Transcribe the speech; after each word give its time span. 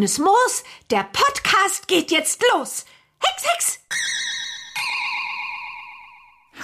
Grünes 0.00 0.18
Moos, 0.18 0.64
der 0.90 1.04
Podcast 1.12 1.86
geht 1.86 2.10
jetzt 2.10 2.42
los. 2.54 2.86
Hex, 3.22 3.44
Hex! 3.52 3.80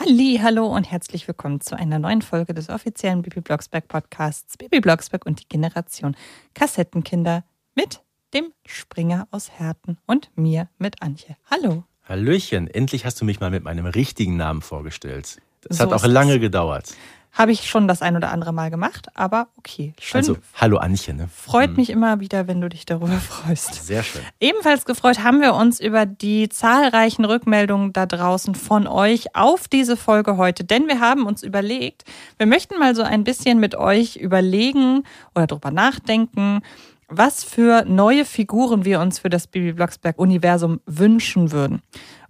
Halli, 0.00 0.41
hallo 0.43 0.64
und 0.75 0.91
herzlich 0.91 1.29
willkommen 1.29 1.61
zu 1.61 1.77
einer 1.77 1.99
neuen 1.99 2.22
Folge 2.22 2.54
des 2.54 2.71
offiziellen 2.71 3.21
Bibi 3.21 3.43
Blocksberg 3.43 3.89
Podcasts 3.89 4.57
Bibi 4.57 4.80
Blocksberg 4.80 5.27
und 5.27 5.43
die 5.43 5.49
Generation 5.50 6.17
Kassettenkinder 6.54 7.45
mit 7.75 8.00
dem 8.32 8.54
Springer 8.64 9.29
aus 9.31 9.50
Herten 9.50 9.98
und 10.07 10.31
mir 10.34 10.71
mit 10.79 11.03
Antje. 11.03 11.37
Hallo. 11.50 11.84
Hallöchen, 12.04 12.68
endlich 12.68 13.04
hast 13.04 13.21
du 13.21 13.26
mich 13.26 13.39
mal 13.39 13.50
mit 13.50 13.64
meinem 13.64 13.84
richtigen 13.84 14.39
Namen 14.39 14.62
vorgestellt. 14.62 15.43
Das 15.61 15.76
So 15.76 15.84
hat 15.84 15.93
auch 15.93 16.07
lange 16.07 16.40
gedauert. 16.40 16.95
Habe 17.36 17.53
ich 17.53 17.68
schon 17.68 17.86
das 17.86 18.00
ein 18.00 18.17
oder 18.17 18.32
andere 18.32 18.53
Mal 18.54 18.71
gemacht, 18.71 19.08
aber 19.14 19.49
okay. 19.58 19.93
Schön. 20.00 20.18
Also, 20.18 20.39
hallo 20.54 20.79
Antje, 20.79 21.13
ne? 21.13 21.29
Freut 21.29 21.68
Hm, 21.68 21.76
mich 21.76 21.90
immer 21.90 22.18
wieder, 22.18 22.49
wenn 22.49 22.62
du 22.62 22.68
dich 22.71 22.86
darüber 22.86 23.09
freust. 23.21 23.75
Sehr 23.86 24.03
schön. 24.03 24.22
Ebenfalls 24.40 24.86
gefreut 24.86 25.22
haben 25.22 25.43
wir 25.43 25.54
uns 25.54 25.79
über 25.79 26.07
die 26.07 26.49
zahlreichen 26.49 27.26
Rückmeldungen 27.26 27.93
da 27.93 28.07
draußen 28.07 28.54
von 28.54 28.86
euch 28.86 29.36
auf 29.36 29.68
diese 29.68 29.99
Folge 29.99 30.39
heute, 30.39 30.64
denn 30.64 30.89
wir 30.89 31.00
haben 31.00 31.26
uns 31.26 31.43
überlegt, 31.43 32.05
wir 32.39 32.47
möchten 32.47 32.78
mal 32.78 32.97
so 32.97 33.03
ein 33.03 33.22
bisschen 33.22 33.61
mit 33.61 33.75
euch 33.75 34.17
überlegen 34.17 35.03
oder 35.34 35.47
drüber 35.47 35.70
nachdenken, 35.70 36.62
was 37.09 37.45
für 37.45 37.84
neue 37.84 38.25
Figuren 38.25 38.87
wir 38.87 38.98
uns 39.00 39.19
für 39.19 39.28
das 39.28 39.47
Bibi 39.47 39.75
Blocksberg 39.75 40.19
Universum 40.19 40.81
wünschen 40.87 41.53
würden. 41.53 41.83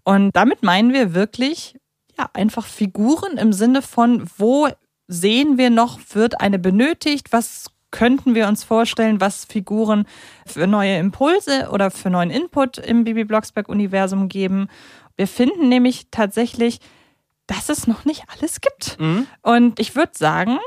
Und 0.03 0.35
damit 0.35 0.65
meinen 0.65 0.93
wir 0.93 1.15
wirklich 1.15 1.79
ja 2.19 2.29
einfach 2.33 2.67
Figuren 2.67 3.37
im 3.39 3.53
Sinne 3.53 3.83
von 3.83 4.29
wo 4.37 4.69
sehen 5.09 5.59
wir 5.59 5.71
noch 5.71 5.99
wird 6.13 6.41
eine 6.41 6.59
benötigt, 6.59 7.33
was 7.33 7.71
könnten 7.91 8.35
wir 8.35 8.49
uns 8.49 8.65
vorstellen, 8.65 9.21
was 9.21 9.45
Figuren 9.45 10.07
für 10.45 10.67
neue 10.67 10.99
Impulse 10.99 11.71
oder 11.71 11.91
für 11.91 12.11
neuen 12.11 12.31
Input 12.31 12.79
im 12.79 13.05
Bibi 13.05 13.25
Blocksberg 13.25 13.69
Universum 13.69 14.29
geben. 14.29 14.69
Wir 15.17 15.27
finden 15.27 15.69
nämlich 15.69 16.09
tatsächlich, 16.11 16.81
dass 17.47 17.69
es 17.69 17.87
noch 17.87 18.05
nicht 18.05 18.25
alles 18.29 18.61
gibt. 18.61 18.99
Mhm. 19.01 19.27
Und 19.43 19.81
ich 19.81 19.95
würde 19.95 20.13
sagen, 20.15 20.59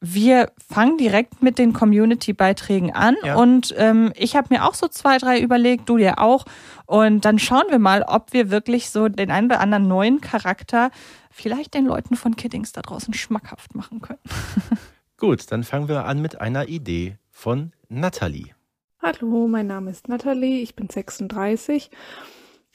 wir 0.00 0.52
fangen 0.68 0.98
direkt 0.98 1.42
mit 1.42 1.58
den 1.58 1.72
Community-Beiträgen 1.72 2.94
an. 2.94 3.16
Ja. 3.24 3.36
Und 3.36 3.74
ähm, 3.78 4.12
ich 4.16 4.36
habe 4.36 4.48
mir 4.50 4.64
auch 4.64 4.74
so 4.74 4.86
zwei, 4.86 5.18
drei 5.18 5.40
überlegt, 5.40 5.88
du 5.88 5.96
dir 5.96 6.18
auch. 6.18 6.44
Und 6.86 7.24
dann 7.24 7.38
schauen 7.38 7.64
wir 7.70 7.78
mal, 7.78 8.02
ob 8.02 8.32
wir 8.32 8.50
wirklich 8.50 8.90
so 8.90 9.08
den 9.08 9.30
einen 9.30 9.46
oder 9.46 9.60
anderen 9.60 9.88
neuen 9.88 10.20
Charakter 10.20 10.90
vielleicht 11.34 11.74
den 11.74 11.86
Leuten 11.86 12.14
von 12.14 12.36
Kiddings 12.36 12.72
da 12.72 12.80
draußen 12.80 13.12
schmackhaft 13.12 13.74
machen 13.74 14.00
können. 14.00 14.20
Gut, 15.18 15.50
dann 15.50 15.64
fangen 15.64 15.88
wir 15.88 16.04
an 16.04 16.22
mit 16.22 16.40
einer 16.40 16.68
Idee 16.68 17.18
von 17.30 17.72
Nathalie. 17.88 18.54
Hallo, 19.02 19.48
mein 19.48 19.66
Name 19.66 19.90
ist 19.90 20.08
Nathalie, 20.08 20.62
ich 20.62 20.76
bin 20.76 20.88
36 20.88 21.90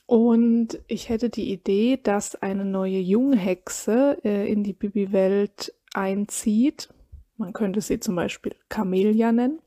und 0.05 0.79
ich 0.87 1.09
hätte 1.09 1.29
die 1.29 1.51
Idee, 1.51 1.99
dass 2.01 2.35
eine 2.35 2.65
neue 2.65 2.99
Junghexe 2.99 4.17
äh, 4.23 4.51
in 4.51 4.63
die 4.63 4.73
Bibi-Welt 4.73 5.73
einzieht. 5.93 6.89
Man 7.37 7.53
könnte 7.53 7.81
sie 7.81 7.99
zum 7.99 8.15
Beispiel 8.15 8.55
Camelia 8.67 9.31
nennen. 9.31 9.59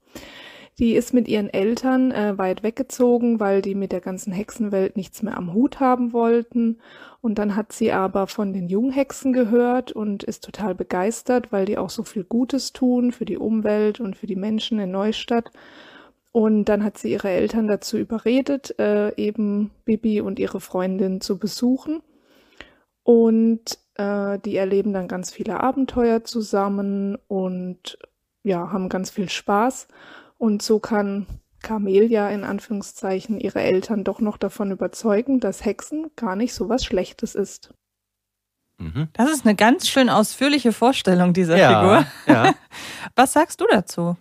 Die 0.79 0.95
ist 0.95 1.13
mit 1.13 1.29
ihren 1.29 1.49
Eltern 1.49 2.13
äh, 2.13 2.37
weit 2.39 2.63
weggezogen, 2.63 3.41
weil 3.41 3.63
die 3.63 3.75
mit 3.75 3.93
der 3.93 4.01
ganzen 4.01 4.33
Hexenwelt 4.33 4.97
nichts 4.97 5.23
mehr 5.23 5.37
am 5.37 5.53
Hut 5.53 5.81
haben 5.81 6.13
wollten. 6.13 6.81
Und 7.23 7.37
dann 7.39 7.55
hat 7.55 7.73
sie 7.73 7.93
aber 7.93 8.27
von 8.27 8.53
den 8.53 8.69
Junghexen 8.69 9.33
gehört 9.33 9.93
und 9.93 10.25
ist 10.25 10.43
total 10.43 10.75
begeistert, 10.75 11.53
weil 11.53 11.67
die 11.67 11.79
auch 11.79 11.89
so 11.89 12.03
viel 12.03 12.25
Gutes 12.25 12.73
tun 12.73 13.13
für 13.13 13.25
die 13.25 13.39
Umwelt 13.39 14.01
und 14.01 14.17
für 14.17 14.27
die 14.27 14.37
Menschen 14.37 14.81
in 14.81 14.91
Neustadt. 14.91 15.53
Und 16.33 16.65
dann 16.65 16.83
hat 16.83 16.99
sie 16.99 17.13
ihre 17.13 17.31
Eltern 17.31 17.69
dazu 17.69 17.97
überredet, 17.97 18.77
äh, 18.81 19.15
eben 19.17 19.71
Bibi 19.85 20.21
und 20.21 20.41
ihre 20.41 20.61
Freundin 20.61 21.21
zu 21.21 21.39
besuchen. 21.39 22.03
Und 23.05 23.79
äh, 23.95 24.41
die 24.41 24.57
erleben 24.57 24.93
dann 24.93 25.07
ganz 25.07 25.31
viele 25.31 25.61
Abenteuer 25.61 26.25
zusammen 26.25 27.17
und 27.29 27.99
ja, 28.43 28.73
haben 28.73 28.89
ganz 28.89 29.11
viel 29.11 29.29
Spaß. 29.29 29.87
Und 30.39 30.61
so 30.63 30.81
kann 30.81 31.27
Camelia 31.73 32.29
in 32.29 32.45
Anführungszeichen 32.45 33.41
ihre 33.41 33.63
Eltern 33.63 34.05
doch 34.05 34.21
noch 34.21 34.37
davon 34.37 34.71
überzeugen, 34.73 35.41
dass 35.41 35.65
Hexen 35.65 36.11
gar 36.17 36.37
nicht 36.37 36.53
so 36.53 36.69
was 36.69 36.85
Schlechtes 36.85 37.35
ist. 37.35 37.73
Mhm. 38.77 39.09
Das 39.15 39.31
ist 39.31 39.47
eine 39.47 39.55
ganz 39.55 39.89
schön 39.89 40.11
ausführliche 40.11 40.73
Vorstellung 40.75 41.33
dieser 41.33 41.57
Ja, 41.57 41.81
Figur. 41.81 42.07
ja. 42.35 42.55
Was 43.17 43.33
sagst 43.33 43.63
du 43.63 43.67
dazu? 43.71 44.19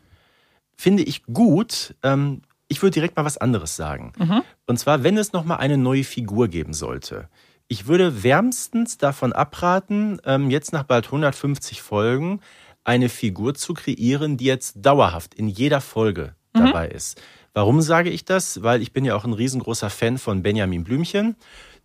Finde 0.77 1.03
ich 1.03 1.25
gut. 1.25 1.93
Ähm, 2.03 2.41
ich 2.69 2.81
würde 2.81 2.93
direkt 2.93 3.17
mal 3.17 3.25
was 3.25 3.37
anderes 3.37 3.75
sagen. 3.75 4.13
Mhm. 4.17 4.43
Und 4.65 4.77
zwar, 4.79 5.03
wenn 5.03 5.17
es 5.17 5.33
nochmal 5.33 5.57
eine 5.57 5.77
neue 5.77 6.05
Figur 6.05 6.47
geben 6.47 6.73
sollte. 6.73 7.27
Ich 7.67 7.85
würde 7.85 8.23
wärmstens 8.23 8.97
davon 8.97 9.33
abraten, 9.33 10.21
ähm, 10.23 10.49
jetzt 10.49 10.71
nach 10.71 10.83
bald 10.83 11.07
150 11.07 11.81
Folgen 11.81 12.39
eine 12.85 13.09
Figur 13.09 13.55
zu 13.55 13.73
kreieren, 13.73 14.37
die 14.37 14.45
jetzt 14.45 14.77
dauerhaft 14.77 15.33
in 15.33 15.49
jeder 15.49 15.81
Folge 15.81 16.33
Mhm. 16.53 16.65
dabei 16.65 16.87
ist. 16.89 17.21
Warum 17.53 17.81
sage 17.81 18.09
ich 18.09 18.23
das? 18.23 18.63
Weil 18.63 18.81
ich 18.81 18.93
bin 18.93 19.03
ja 19.03 19.15
auch 19.15 19.25
ein 19.25 19.33
riesengroßer 19.33 19.89
Fan 19.89 20.17
von 20.17 20.41
Benjamin 20.41 20.85
Blümchen. 20.85 21.35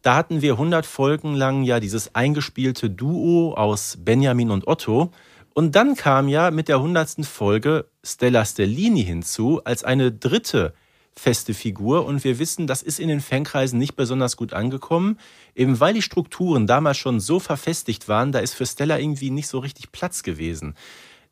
Da 0.02 0.14
hatten 0.14 0.40
wir 0.40 0.52
100 0.52 0.86
Folgen 0.86 1.34
lang 1.34 1.64
ja 1.64 1.80
dieses 1.80 2.14
eingespielte 2.14 2.88
Duo 2.88 3.54
aus 3.54 3.98
Benjamin 3.98 4.52
und 4.52 4.68
Otto. 4.68 5.10
Und 5.54 5.74
dann 5.74 5.96
kam 5.96 6.28
ja 6.28 6.52
mit 6.52 6.68
der 6.68 6.76
100. 6.76 7.26
Folge 7.26 7.86
Stella 8.04 8.44
Stellini 8.44 9.02
hinzu 9.02 9.60
als 9.64 9.82
eine 9.82 10.12
dritte 10.12 10.72
feste 11.18 11.52
Figur. 11.52 12.06
Und 12.06 12.22
wir 12.22 12.38
wissen, 12.38 12.68
das 12.68 12.82
ist 12.82 13.00
in 13.00 13.08
den 13.08 13.20
Fankreisen 13.20 13.78
nicht 13.78 13.96
besonders 13.96 14.36
gut 14.36 14.52
angekommen, 14.52 15.18
eben 15.56 15.80
weil 15.80 15.94
die 15.94 16.02
Strukturen 16.02 16.68
damals 16.68 16.98
schon 16.98 17.18
so 17.18 17.40
verfestigt 17.40 18.06
waren, 18.06 18.30
da 18.30 18.38
ist 18.38 18.54
für 18.54 18.66
Stella 18.66 18.98
irgendwie 18.98 19.30
nicht 19.30 19.48
so 19.48 19.58
richtig 19.58 19.90
Platz 19.90 20.22
gewesen. 20.22 20.74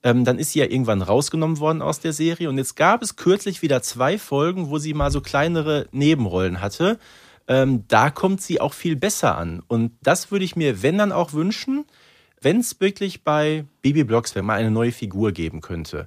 Ähm, 0.05 0.25
dann 0.25 0.39
ist 0.39 0.53
sie 0.53 0.61
ja 0.61 0.67
irgendwann 0.67 1.03
rausgenommen 1.03 1.59
worden 1.59 1.83
aus 1.83 1.99
der 1.99 2.13
Serie. 2.13 2.49
Und 2.51 2.59
jetzt 2.59 2.77
gab 2.77 3.03
es 3.03 3.17
kürzlich 3.17 3.63
wieder 3.63 3.83
zwei 3.83 4.19
Folgen, 4.19 4.69
wo 4.69 4.79
sie 4.79 4.95
mal 4.95 5.11
so 5.11 5.23
kleinere 5.23 5.89
Nebenrollen 5.91 6.61
hatte. 6.61 6.99
Ähm, 7.49 7.85
da 7.89 8.11
kommt 8.11 8.43
sie 8.43 8.61
auch 8.61 8.75
viel 8.75 8.97
besser 8.97 9.37
an. 9.37 9.63
Und 9.67 9.93
das 10.03 10.31
würde 10.31 10.45
ich 10.45 10.57
mir, 10.57 10.83
wenn 10.83 10.99
dann 10.99 11.11
auch 11.11 11.33
wünschen, 11.33 11.87
wenn 12.41 12.61
es 12.61 12.79
wirklich 12.81 13.25
bei 13.25 13.65
Bibi 13.81 14.05
Blocksberg 14.05 14.45
mal 14.45 14.59
eine 14.59 14.71
neue 14.71 14.93
Figur 14.93 15.33
geben 15.33 15.63
könnte. 15.63 16.07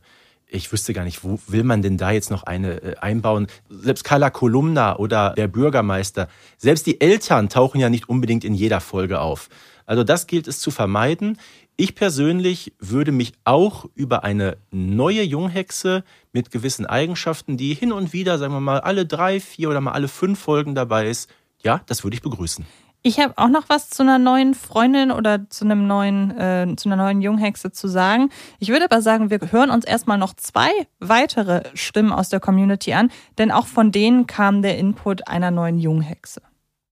Ich 0.49 0.71
wüsste 0.71 0.93
gar 0.93 1.03
nicht, 1.03 1.23
wo 1.23 1.39
will 1.47 1.63
man 1.63 1.81
denn 1.81 1.97
da 1.97 2.11
jetzt 2.11 2.31
noch 2.31 2.43
eine 2.43 2.81
äh, 2.81 2.95
einbauen? 2.97 3.47
Selbst 3.69 4.03
Carla 4.03 4.29
Kolumna 4.29 4.95
oder 4.97 5.33
der 5.35 5.47
Bürgermeister, 5.47 6.29
selbst 6.57 6.85
die 6.85 7.01
Eltern 7.01 7.49
tauchen 7.49 7.81
ja 7.81 7.89
nicht 7.89 8.07
unbedingt 8.07 8.45
in 8.45 8.53
jeder 8.53 8.79
Folge 8.79 9.19
auf. 9.19 9.49
Also 9.87 10.03
das 10.03 10.27
gilt 10.27 10.47
es 10.47 10.59
zu 10.59 10.69
vermeiden. 10.69 11.39
Ich 11.79 11.93
persönlich 11.93 12.73
würde 12.79 13.11
mich 13.11 13.33
auch 13.43 13.85
über 13.93 14.23
eine 14.23 14.57
neue 14.71 15.21
Junghexe 15.21 16.03
mit 16.33 16.49
gewissen 16.49 16.87
Eigenschaften, 16.87 17.55
die 17.55 17.75
hin 17.75 17.91
und 17.91 18.13
wieder, 18.13 18.39
sagen 18.39 18.51
wir 18.53 18.59
mal, 18.59 18.79
alle 18.79 19.05
drei, 19.05 19.39
vier 19.39 19.69
oder 19.69 19.79
mal 19.79 19.91
alle 19.91 20.07
fünf 20.07 20.39
Folgen 20.39 20.73
dabei 20.73 21.07
ist, 21.07 21.29
ja, 21.61 21.81
das 21.85 22.03
würde 22.03 22.15
ich 22.15 22.23
begrüßen. 22.23 22.65
Ich 23.03 23.19
habe 23.19 23.37
auch 23.37 23.47
noch 23.47 23.65
was 23.67 23.91
zu 23.91 24.01
einer 24.01 24.17
neuen 24.17 24.55
Freundin 24.55 25.11
oder 25.11 25.47
zu 25.51 25.65
einem 25.65 25.85
neuen, 25.85 26.31
äh, 26.35 26.73
zu 26.75 26.89
einer 26.89 26.95
neuen 26.95 27.21
Junghexe 27.21 27.71
zu 27.71 27.87
sagen. 27.87 28.31
Ich 28.57 28.69
würde 28.69 28.85
aber 28.85 29.03
sagen, 29.03 29.29
wir 29.29 29.39
hören 29.51 29.69
uns 29.69 29.85
erstmal 29.85 30.17
noch 30.17 30.33
zwei 30.33 30.71
weitere 30.99 31.61
Stimmen 31.75 32.11
aus 32.11 32.29
der 32.29 32.39
Community 32.39 32.93
an, 32.93 33.11
denn 33.37 33.51
auch 33.51 33.67
von 33.67 33.91
denen 33.91 34.25
kam 34.25 34.63
der 34.63 34.79
Input 34.79 35.27
einer 35.27 35.51
neuen 35.51 35.77
Junghexe. 35.77 36.41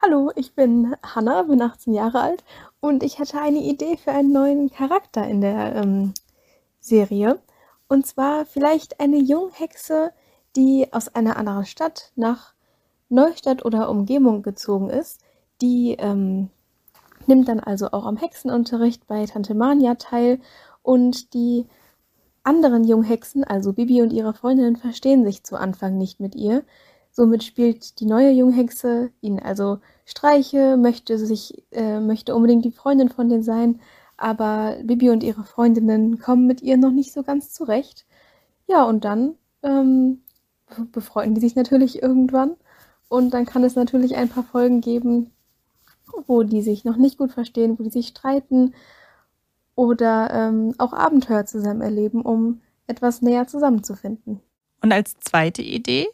Hallo, 0.05 0.31
ich 0.35 0.53
bin 0.53 0.95
Hanna, 1.01 1.41
bin 1.43 1.59
18 1.59 1.91
Jahre 1.93 2.21
alt 2.21 2.43
und 2.79 3.01
ich 3.01 3.17
hatte 3.17 3.41
eine 3.41 3.57
Idee 3.57 3.97
für 3.97 4.11
einen 4.11 4.31
neuen 4.31 4.69
Charakter 4.69 5.27
in 5.27 5.41
der 5.41 5.77
ähm, 5.77 6.13
Serie. 6.79 7.39
Und 7.87 8.05
zwar 8.05 8.45
vielleicht 8.45 8.99
eine 8.99 9.17
Junghexe, 9.17 10.11
die 10.55 10.93
aus 10.93 11.07
einer 11.15 11.37
anderen 11.37 11.65
Stadt 11.65 12.11
nach 12.15 12.53
Neustadt 13.09 13.65
oder 13.65 13.89
Umgebung 13.89 14.43
gezogen 14.43 14.91
ist. 14.91 15.21
Die 15.61 15.95
ähm, 15.97 16.49
nimmt 17.25 17.47
dann 17.47 17.59
also 17.59 17.87
auch 17.91 18.05
am 18.05 18.17
Hexenunterricht 18.17 19.07
bei 19.07 19.25
Tante 19.25 19.55
Mania 19.55 19.95
teil 19.95 20.39
und 20.83 21.33
die 21.33 21.65
anderen 22.43 22.83
Junghexen, 22.83 23.43
also 23.43 23.73
Bibi 23.73 24.03
und 24.03 24.13
ihre 24.13 24.35
Freundinnen, 24.35 24.75
verstehen 24.75 25.25
sich 25.25 25.43
zu 25.43 25.55
Anfang 25.55 25.97
nicht 25.97 26.19
mit 26.19 26.35
ihr. 26.35 26.63
Somit 27.15 27.45
spielt 27.45 28.01
die 28.01 28.05
neue 28.05 28.31
Junghexe 28.31 29.09
ihnen 29.21 29.39
also 29.39 29.79
Streiche, 30.03 30.75
möchte 30.75 31.17
sich, 31.17 31.63
äh, 31.71 32.01
möchte 32.01 32.35
unbedingt 32.35 32.65
die 32.65 32.73
Freundin 32.73 33.07
von 33.07 33.29
denen 33.29 33.41
sein, 33.41 33.79
aber 34.17 34.75
Bibi 34.83 35.09
und 35.11 35.23
ihre 35.23 35.45
Freundinnen 35.45 36.19
kommen 36.19 36.45
mit 36.45 36.61
ihr 36.61 36.75
noch 36.75 36.91
nicht 36.91 37.13
so 37.13 37.23
ganz 37.23 37.53
zurecht. 37.53 38.05
Ja, 38.67 38.83
und 38.83 39.05
dann 39.05 39.35
ähm, 39.63 40.23
befreunden 40.91 41.35
die 41.35 41.41
sich 41.41 41.55
natürlich 41.55 42.01
irgendwann. 42.01 42.57
Und 43.07 43.33
dann 43.33 43.45
kann 43.45 43.63
es 43.63 43.75
natürlich 43.75 44.17
ein 44.17 44.27
paar 44.27 44.43
Folgen 44.43 44.81
geben, 44.81 45.31
wo 46.27 46.43
die 46.43 46.61
sich 46.61 46.83
noch 46.83 46.97
nicht 46.97 47.17
gut 47.17 47.31
verstehen, 47.31 47.79
wo 47.79 47.83
die 47.83 47.91
sich 47.91 48.07
streiten 48.07 48.75
oder 49.75 50.31
ähm, 50.33 50.75
auch 50.79 50.91
Abenteuer 50.91 51.45
zusammen 51.45 51.79
erleben, 51.79 52.23
um 52.23 52.61
etwas 52.87 53.21
näher 53.21 53.47
zusammenzufinden. 53.47 54.41
Und 54.81 54.91
als 54.91 55.13
zweite 55.21 55.61
Idee 55.61 56.07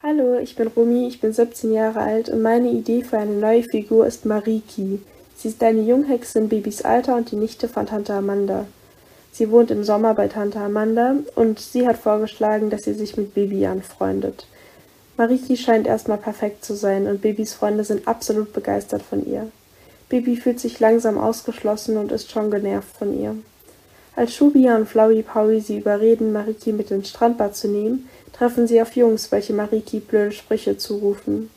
Hallo, 0.00 0.38
ich 0.38 0.54
bin 0.54 0.68
Rumi, 0.68 1.08
ich 1.08 1.20
bin 1.20 1.32
17 1.32 1.72
Jahre 1.72 1.98
alt 1.98 2.28
und 2.28 2.40
meine 2.40 2.70
Idee 2.70 3.02
für 3.02 3.18
eine 3.18 3.32
neue 3.32 3.64
Figur 3.64 4.06
ist 4.06 4.26
Mariki. 4.26 5.00
Sie 5.34 5.48
ist 5.48 5.60
eine 5.60 5.80
Junghexe 5.80 6.38
in 6.38 6.48
Babys 6.48 6.82
Alter 6.82 7.16
und 7.16 7.32
die 7.32 7.36
Nichte 7.36 7.68
von 7.68 7.86
Tante 7.86 8.14
Amanda. 8.14 8.66
Sie 9.32 9.50
wohnt 9.50 9.72
im 9.72 9.82
Sommer 9.82 10.14
bei 10.14 10.28
Tante 10.28 10.60
Amanda 10.60 11.16
und 11.34 11.58
sie 11.58 11.84
hat 11.84 11.96
vorgeschlagen, 11.96 12.70
dass 12.70 12.82
sie 12.82 12.94
sich 12.94 13.16
mit 13.16 13.34
Baby 13.34 13.66
anfreundet. 13.66 14.46
Mariki 15.16 15.56
scheint 15.56 15.88
erstmal 15.88 16.18
perfekt 16.18 16.64
zu 16.64 16.76
sein 16.76 17.08
und 17.08 17.20
Babys 17.20 17.54
Freunde 17.54 17.82
sind 17.82 18.06
absolut 18.06 18.52
begeistert 18.52 19.02
von 19.02 19.26
ihr. 19.28 19.50
Baby 20.08 20.36
fühlt 20.36 20.60
sich 20.60 20.78
langsam 20.78 21.18
ausgeschlossen 21.18 21.96
und 21.96 22.12
ist 22.12 22.30
schon 22.30 22.52
genervt 22.52 22.96
von 22.96 23.20
ihr. 23.20 23.34
Als 24.18 24.34
Shubia 24.34 24.74
und 24.74 24.88
Flowey 24.88 25.22
Powie 25.22 25.60
sie 25.60 25.78
überreden, 25.78 26.32
Mariki 26.32 26.72
mit 26.72 26.90
ins 26.90 27.08
Strandbad 27.08 27.56
zu 27.56 27.68
nehmen, 27.68 28.08
treffen 28.38 28.68
sie 28.68 28.80
auf 28.80 28.94
Jungs, 28.94 29.32
welche 29.32 29.52
Mariki 29.52 29.98
blöde 29.98 30.32
Sprüche 30.32 30.78
zurufen. 30.78 31.50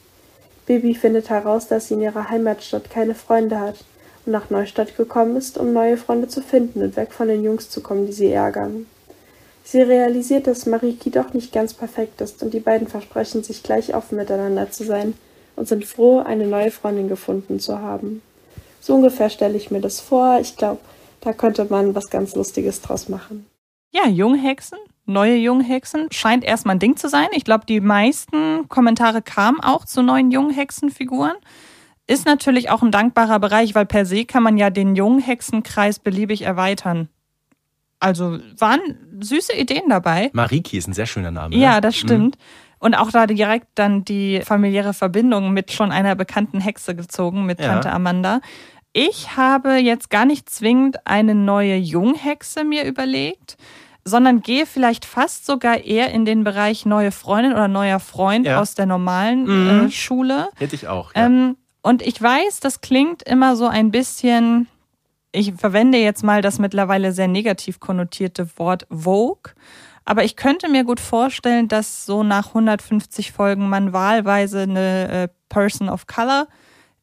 Baby 0.65 0.95
findet 0.95 1.29
heraus, 1.29 1.67
dass 1.67 1.87
sie 1.87 1.93
in 1.93 2.01
ihrer 2.01 2.29
Heimatstadt 2.29 2.89
keine 2.89 3.13
Freunde 3.13 3.59
hat 3.59 3.83
und 4.25 4.31
nach 4.31 4.49
Neustadt 4.49 4.97
gekommen 4.97 5.35
ist, 5.35 5.57
um 5.57 5.73
neue 5.73 5.97
Freunde 5.97 6.27
zu 6.27 6.41
finden 6.41 6.81
und 6.81 6.95
weg 6.95 7.13
von 7.13 7.27
den 7.27 7.43
Jungs 7.43 7.69
zu 7.69 7.81
kommen, 7.81 8.07
die 8.07 8.13
sie 8.13 8.31
ärgern. 8.31 8.87
Sie 9.63 9.81
realisiert, 9.81 10.47
dass 10.47 10.65
Mariki 10.65 11.11
doch 11.11 11.33
nicht 11.33 11.53
ganz 11.53 11.73
perfekt 11.73 12.19
ist 12.19 12.41
und 12.41 12.53
die 12.53 12.59
beiden 12.59 12.87
versprechen 12.87 13.43
sich 13.43 13.61
gleich 13.61 13.93
offen 13.93 14.17
miteinander 14.17 14.71
zu 14.71 14.83
sein 14.83 15.13
und 15.55 15.67
sind 15.67 15.85
froh, 15.85 16.19
eine 16.19 16.47
neue 16.47 16.71
Freundin 16.71 17.09
gefunden 17.09 17.59
zu 17.59 17.79
haben. 17.79 18.23
So 18.79 18.95
ungefähr 18.95 19.29
stelle 19.29 19.57
ich 19.57 19.69
mir 19.69 19.81
das 19.81 19.99
vor. 19.99 20.39
Ich 20.41 20.57
glaube, 20.57 20.79
da 21.21 21.31
könnte 21.33 21.65
man 21.69 21.93
was 21.93 22.09
ganz 22.09 22.33
Lustiges 22.33 22.81
draus 22.81 23.07
machen. 23.07 23.45
Ja, 23.91 24.07
Junghexen, 24.07 24.79
neue 25.05 25.35
Junghexen, 25.35 26.07
scheint 26.11 26.43
erstmal 26.43 26.75
ein 26.75 26.79
Ding 26.79 26.95
zu 26.97 27.09
sein. 27.09 27.27
Ich 27.33 27.43
glaube, 27.43 27.65
die 27.65 27.81
meisten 27.81 28.67
Kommentare 28.69 29.21
kamen 29.21 29.59
auch 29.59 29.85
zu 29.85 30.01
neuen 30.01 30.31
Junghexenfiguren. 30.31 31.35
Ist 32.07 32.25
natürlich 32.25 32.69
auch 32.69 32.81
ein 32.81 32.91
dankbarer 32.91 33.39
Bereich, 33.39 33.75
weil 33.75 33.85
per 33.85 34.05
se 34.05 34.25
kann 34.25 34.43
man 34.43 34.57
ja 34.57 34.69
den 34.69 34.95
Junghexenkreis 34.95 35.99
beliebig 35.99 36.43
erweitern. 36.43 37.09
Also 37.99 38.39
waren 38.57 38.79
süße 39.19 39.55
Ideen 39.55 39.83
dabei. 39.87 40.31
Mariki 40.33 40.77
ist 40.77 40.87
ein 40.87 40.93
sehr 40.93 41.05
schöner 41.05 41.31
Name. 41.31 41.55
Ja, 41.55 41.75
ne? 41.75 41.81
das 41.81 41.95
stimmt. 41.95 42.37
Und 42.79 42.95
auch 42.95 43.11
da 43.11 43.27
direkt 43.27 43.67
dann 43.75 44.03
die 44.03 44.41
familiäre 44.43 44.93
Verbindung 44.95 45.53
mit 45.53 45.71
schon 45.71 45.91
einer 45.91 46.15
bekannten 46.15 46.59
Hexe 46.59 46.95
gezogen, 46.95 47.45
mit 47.45 47.59
Ja. 47.59 47.67
Tante 47.67 47.91
Amanda. 47.91 48.41
Ich 48.91 49.37
habe 49.37 49.75
jetzt 49.75 50.09
gar 50.09 50.25
nicht 50.25 50.49
zwingend 50.49 51.05
eine 51.05 51.35
neue 51.35 51.75
Junghexe 51.75 52.63
mir 52.63 52.83
überlegt, 52.85 53.55
sondern 54.03 54.41
gehe 54.41 54.65
vielleicht 54.65 55.05
fast 55.05 55.45
sogar 55.45 55.83
eher 55.83 56.11
in 56.11 56.25
den 56.25 56.43
Bereich 56.43 56.85
neue 56.85 57.11
Freundin 57.11 57.53
oder 57.53 57.67
neuer 57.67 57.99
Freund 57.99 58.45
Ja. 58.47 58.59
aus 58.59 58.73
der 58.75 58.85
normalen 58.87 59.43
Mhm. 59.45 59.85
äh, 59.87 59.91
Schule. 59.91 60.49
Hätte 60.57 60.75
ich 60.75 60.87
auch. 60.87 61.13
Ja. 61.15 61.25
Ähm, 61.25 61.57
und 61.83 62.01
ich 62.01 62.21
weiß, 62.21 62.59
das 62.61 62.81
klingt 62.81 63.23
immer 63.23 63.55
so 63.55 63.67
ein 63.67 63.91
bisschen, 63.91 64.67
ich 65.31 65.53
verwende 65.53 65.97
jetzt 65.97 66.23
mal 66.23 66.41
das 66.41 66.59
mittlerweile 66.59 67.11
sehr 67.11 67.27
negativ 67.27 67.79
konnotierte 67.79 68.47
Wort 68.57 68.85
Vogue. 68.89 69.53
Aber 70.03 70.23
ich 70.23 70.35
könnte 70.35 70.67
mir 70.67 70.83
gut 70.83 70.99
vorstellen, 70.99 71.67
dass 71.67 72.05
so 72.07 72.23
nach 72.23 72.47
150 72.49 73.31
Folgen 73.31 73.69
man 73.69 73.93
wahlweise 73.93 74.61
eine 74.61 75.09
äh, 75.09 75.27
Person 75.47 75.89
of 75.89 76.07
Color 76.07 76.47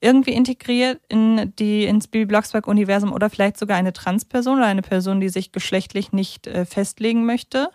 irgendwie 0.00 0.32
integriert 0.32 1.00
in 1.08 1.52
die 1.58 1.84
ins 1.84 2.06
Bibi 2.08 2.26
Blocksberg 2.26 2.66
Universum 2.66 3.12
oder 3.12 3.30
vielleicht 3.30 3.58
sogar 3.58 3.76
eine 3.76 3.92
Transperson 3.92 4.58
oder 4.58 4.66
eine 4.66 4.82
Person, 4.82 5.20
die 5.20 5.28
sich 5.28 5.50
geschlechtlich 5.52 6.12
nicht 6.12 6.46
äh, 6.46 6.64
festlegen 6.64 7.26
möchte. 7.26 7.68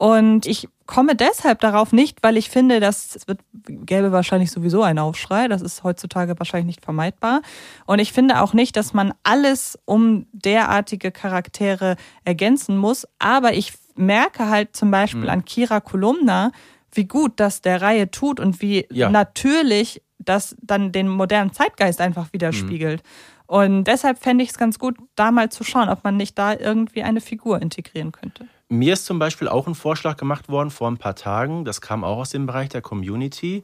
Und 0.00 0.46
ich 0.46 0.68
komme 0.86 1.16
deshalb 1.16 1.58
darauf 1.58 1.92
nicht, 1.92 2.22
weil 2.22 2.36
ich 2.36 2.50
finde, 2.50 2.78
dass 2.78 3.16
es 3.16 3.26
wird, 3.26 3.40
gäbe 3.52 4.12
wahrscheinlich 4.12 4.52
sowieso 4.52 4.82
einen 4.84 5.00
Aufschrei. 5.00 5.48
Das 5.48 5.60
ist 5.60 5.82
heutzutage 5.82 6.38
wahrscheinlich 6.38 6.66
nicht 6.76 6.84
vermeidbar. 6.84 7.42
Und 7.84 7.98
ich 7.98 8.12
finde 8.12 8.40
auch 8.40 8.52
nicht, 8.54 8.76
dass 8.76 8.94
man 8.94 9.12
alles 9.24 9.76
um 9.86 10.26
derartige 10.32 11.10
Charaktere 11.10 11.96
ergänzen 12.24 12.76
muss. 12.76 13.08
Aber 13.18 13.54
ich 13.54 13.72
merke 13.96 14.48
halt 14.48 14.76
zum 14.76 14.92
Beispiel 14.92 15.22
Mhm. 15.24 15.28
an 15.30 15.44
Kira 15.44 15.80
Kolumna, 15.80 16.52
wie 16.92 17.04
gut 17.06 17.32
das 17.40 17.60
der 17.60 17.82
Reihe 17.82 18.08
tut 18.12 18.38
und 18.38 18.62
wie 18.62 18.86
Ja. 18.92 19.10
natürlich 19.10 20.00
das 20.18 20.56
dann 20.60 20.92
den 20.92 21.08
modernen 21.08 21.52
Zeitgeist 21.52 22.00
einfach 22.00 22.32
widerspiegelt. 22.32 23.02
Und 23.46 23.84
deshalb 23.84 24.18
fände 24.18 24.44
ich 24.44 24.50
es 24.50 24.58
ganz 24.58 24.78
gut, 24.78 24.96
da 25.16 25.30
mal 25.30 25.48
zu 25.48 25.64
schauen, 25.64 25.88
ob 25.88 26.04
man 26.04 26.16
nicht 26.16 26.38
da 26.38 26.54
irgendwie 26.54 27.02
eine 27.02 27.20
Figur 27.20 27.62
integrieren 27.62 28.12
könnte. 28.12 28.46
Mir 28.68 28.92
ist 28.92 29.06
zum 29.06 29.18
Beispiel 29.18 29.48
auch 29.48 29.66
ein 29.66 29.74
Vorschlag 29.74 30.18
gemacht 30.18 30.50
worden 30.50 30.70
vor 30.70 30.90
ein 30.90 30.98
paar 30.98 31.14
Tagen. 31.14 31.64
Das 31.64 31.80
kam 31.80 32.04
auch 32.04 32.18
aus 32.18 32.30
dem 32.30 32.44
Bereich 32.44 32.68
der 32.68 32.82
Community. 32.82 33.62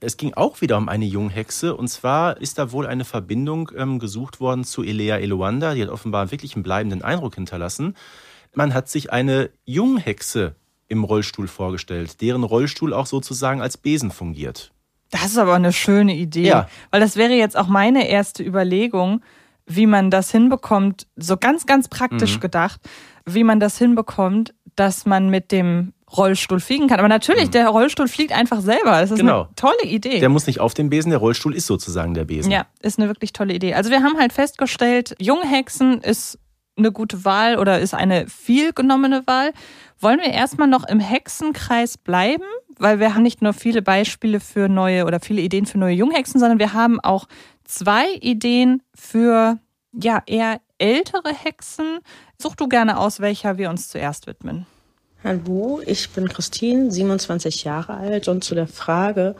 Es 0.00 0.16
ging 0.16 0.32
auch 0.32 0.62
wieder 0.62 0.78
um 0.78 0.88
eine 0.88 1.04
Junghexe. 1.04 1.76
Und 1.76 1.88
zwar 1.88 2.40
ist 2.40 2.58
da 2.58 2.72
wohl 2.72 2.86
eine 2.86 3.04
Verbindung 3.04 3.70
ähm, 3.76 3.98
gesucht 3.98 4.40
worden 4.40 4.64
zu 4.64 4.82
Elea 4.82 5.18
Eluanda. 5.18 5.74
Die 5.74 5.82
hat 5.82 5.90
offenbar 5.90 6.30
wirklich 6.30 6.54
einen 6.54 6.62
bleibenden 6.62 7.02
Eindruck 7.02 7.34
hinterlassen. 7.34 7.96
Man 8.54 8.72
hat 8.72 8.88
sich 8.88 9.12
eine 9.12 9.50
Junghexe 9.66 10.54
im 10.88 11.04
Rollstuhl 11.04 11.46
vorgestellt, 11.46 12.22
deren 12.22 12.42
Rollstuhl 12.42 12.94
auch 12.94 13.06
sozusagen 13.06 13.60
als 13.60 13.76
Besen 13.76 14.10
fungiert. 14.10 14.72
Das 15.10 15.26
ist 15.26 15.38
aber 15.38 15.54
eine 15.54 15.72
schöne 15.72 16.14
Idee. 16.14 16.46
Ja. 16.48 16.68
Weil 16.90 17.00
das 17.00 17.16
wäre 17.16 17.32
jetzt 17.32 17.56
auch 17.56 17.66
meine 17.66 18.08
erste 18.08 18.42
Überlegung, 18.44 19.22
wie 19.66 19.86
man 19.86 20.10
das 20.10 20.30
hinbekommt, 20.30 21.06
so 21.16 21.36
ganz, 21.36 21.66
ganz 21.66 21.88
praktisch 21.88 22.36
Mhm. 22.36 22.40
gedacht, 22.40 22.80
wie 23.26 23.44
man 23.44 23.60
das 23.60 23.78
hinbekommt, 23.78 24.54
dass 24.76 25.06
man 25.06 25.28
mit 25.30 25.52
dem 25.52 25.92
Rollstuhl 26.16 26.58
fliegen 26.58 26.88
kann. 26.88 26.98
Aber 26.98 27.08
natürlich, 27.08 27.50
der 27.50 27.68
Rollstuhl 27.68 28.08
fliegt 28.08 28.32
einfach 28.32 28.60
selber. 28.60 29.00
Das 29.00 29.10
ist 29.12 29.18
Mhm. 29.18 29.26
Genau. 29.26 29.40
eine 29.42 29.54
tolle 29.54 29.84
Idee. 29.84 30.18
Der 30.18 30.28
muss 30.28 30.46
nicht 30.48 30.58
auf 30.58 30.74
dem 30.74 30.90
Besen, 30.90 31.10
der 31.10 31.20
Rollstuhl 31.20 31.54
ist 31.54 31.66
sozusagen 31.66 32.14
der 32.14 32.24
Besen. 32.24 32.50
Ja, 32.50 32.66
ist 32.82 32.98
eine 32.98 33.06
wirklich 33.08 33.32
tolle 33.32 33.54
Idee. 33.54 33.74
Also 33.74 33.90
wir 33.90 34.02
haben 34.02 34.18
halt 34.18 34.32
festgestellt, 34.32 35.14
Junghexen 35.20 36.00
ist 36.00 36.38
eine 36.80 36.92
gute 36.92 37.24
Wahl 37.24 37.58
oder 37.58 37.80
ist 37.80 37.94
eine 37.94 38.26
viel 38.26 38.72
genommene 38.72 39.26
Wahl. 39.26 39.52
Wollen 40.00 40.18
wir 40.18 40.32
erstmal 40.32 40.68
noch 40.68 40.88
im 40.88 41.00
Hexenkreis 41.00 41.98
bleiben? 41.98 42.44
Weil 42.78 42.98
wir 42.98 43.14
haben 43.14 43.22
nicht 43.22 43.42
nur 43.42 43.52
viele 43.52 43.82
Beispiele 43.82 44.40
für 44.40 44.68
neue 44.68 45.04
oder 45.04 45.20
viele 45.20 45.42
Ideen 45.42 45.66
für 45.66 45.78
neue 45.78 45.94
Junghexen, 45.94 46.40
sondern 46.40 46.58
wir 46.58 46.72
haben 46.72 46.98
auch 47.00 47.28
zwei 47.64 48.12
Ideen 48.20 48.82
für 48.94 49.58
ja 49.92 50.22
eher 50.26 50.60
ältere 50.78 51.32
Hexen. 51.34 51.98
Such 52.38 52.56
du 52.56 52.68
gerne 52.68 52.98
aus, 52.98 53.20
welcher 53.20 53.58
wir 53.58 53.70
uns 53.70 53.88
zuerst 53.88 54.26
widmen. 54.26 54.66
Hallo, 55.22 55.82
ich 55.84 56.08
bin 56.10 56.28
Christine, 56.28 56.90
27 56.90 57.64
Jahre 57.64 57.94
alt 57.94 58.28
und 58.28 58.42
zu 58.42 58.54
der 58.54 58.66
Frage, 58.66 59.34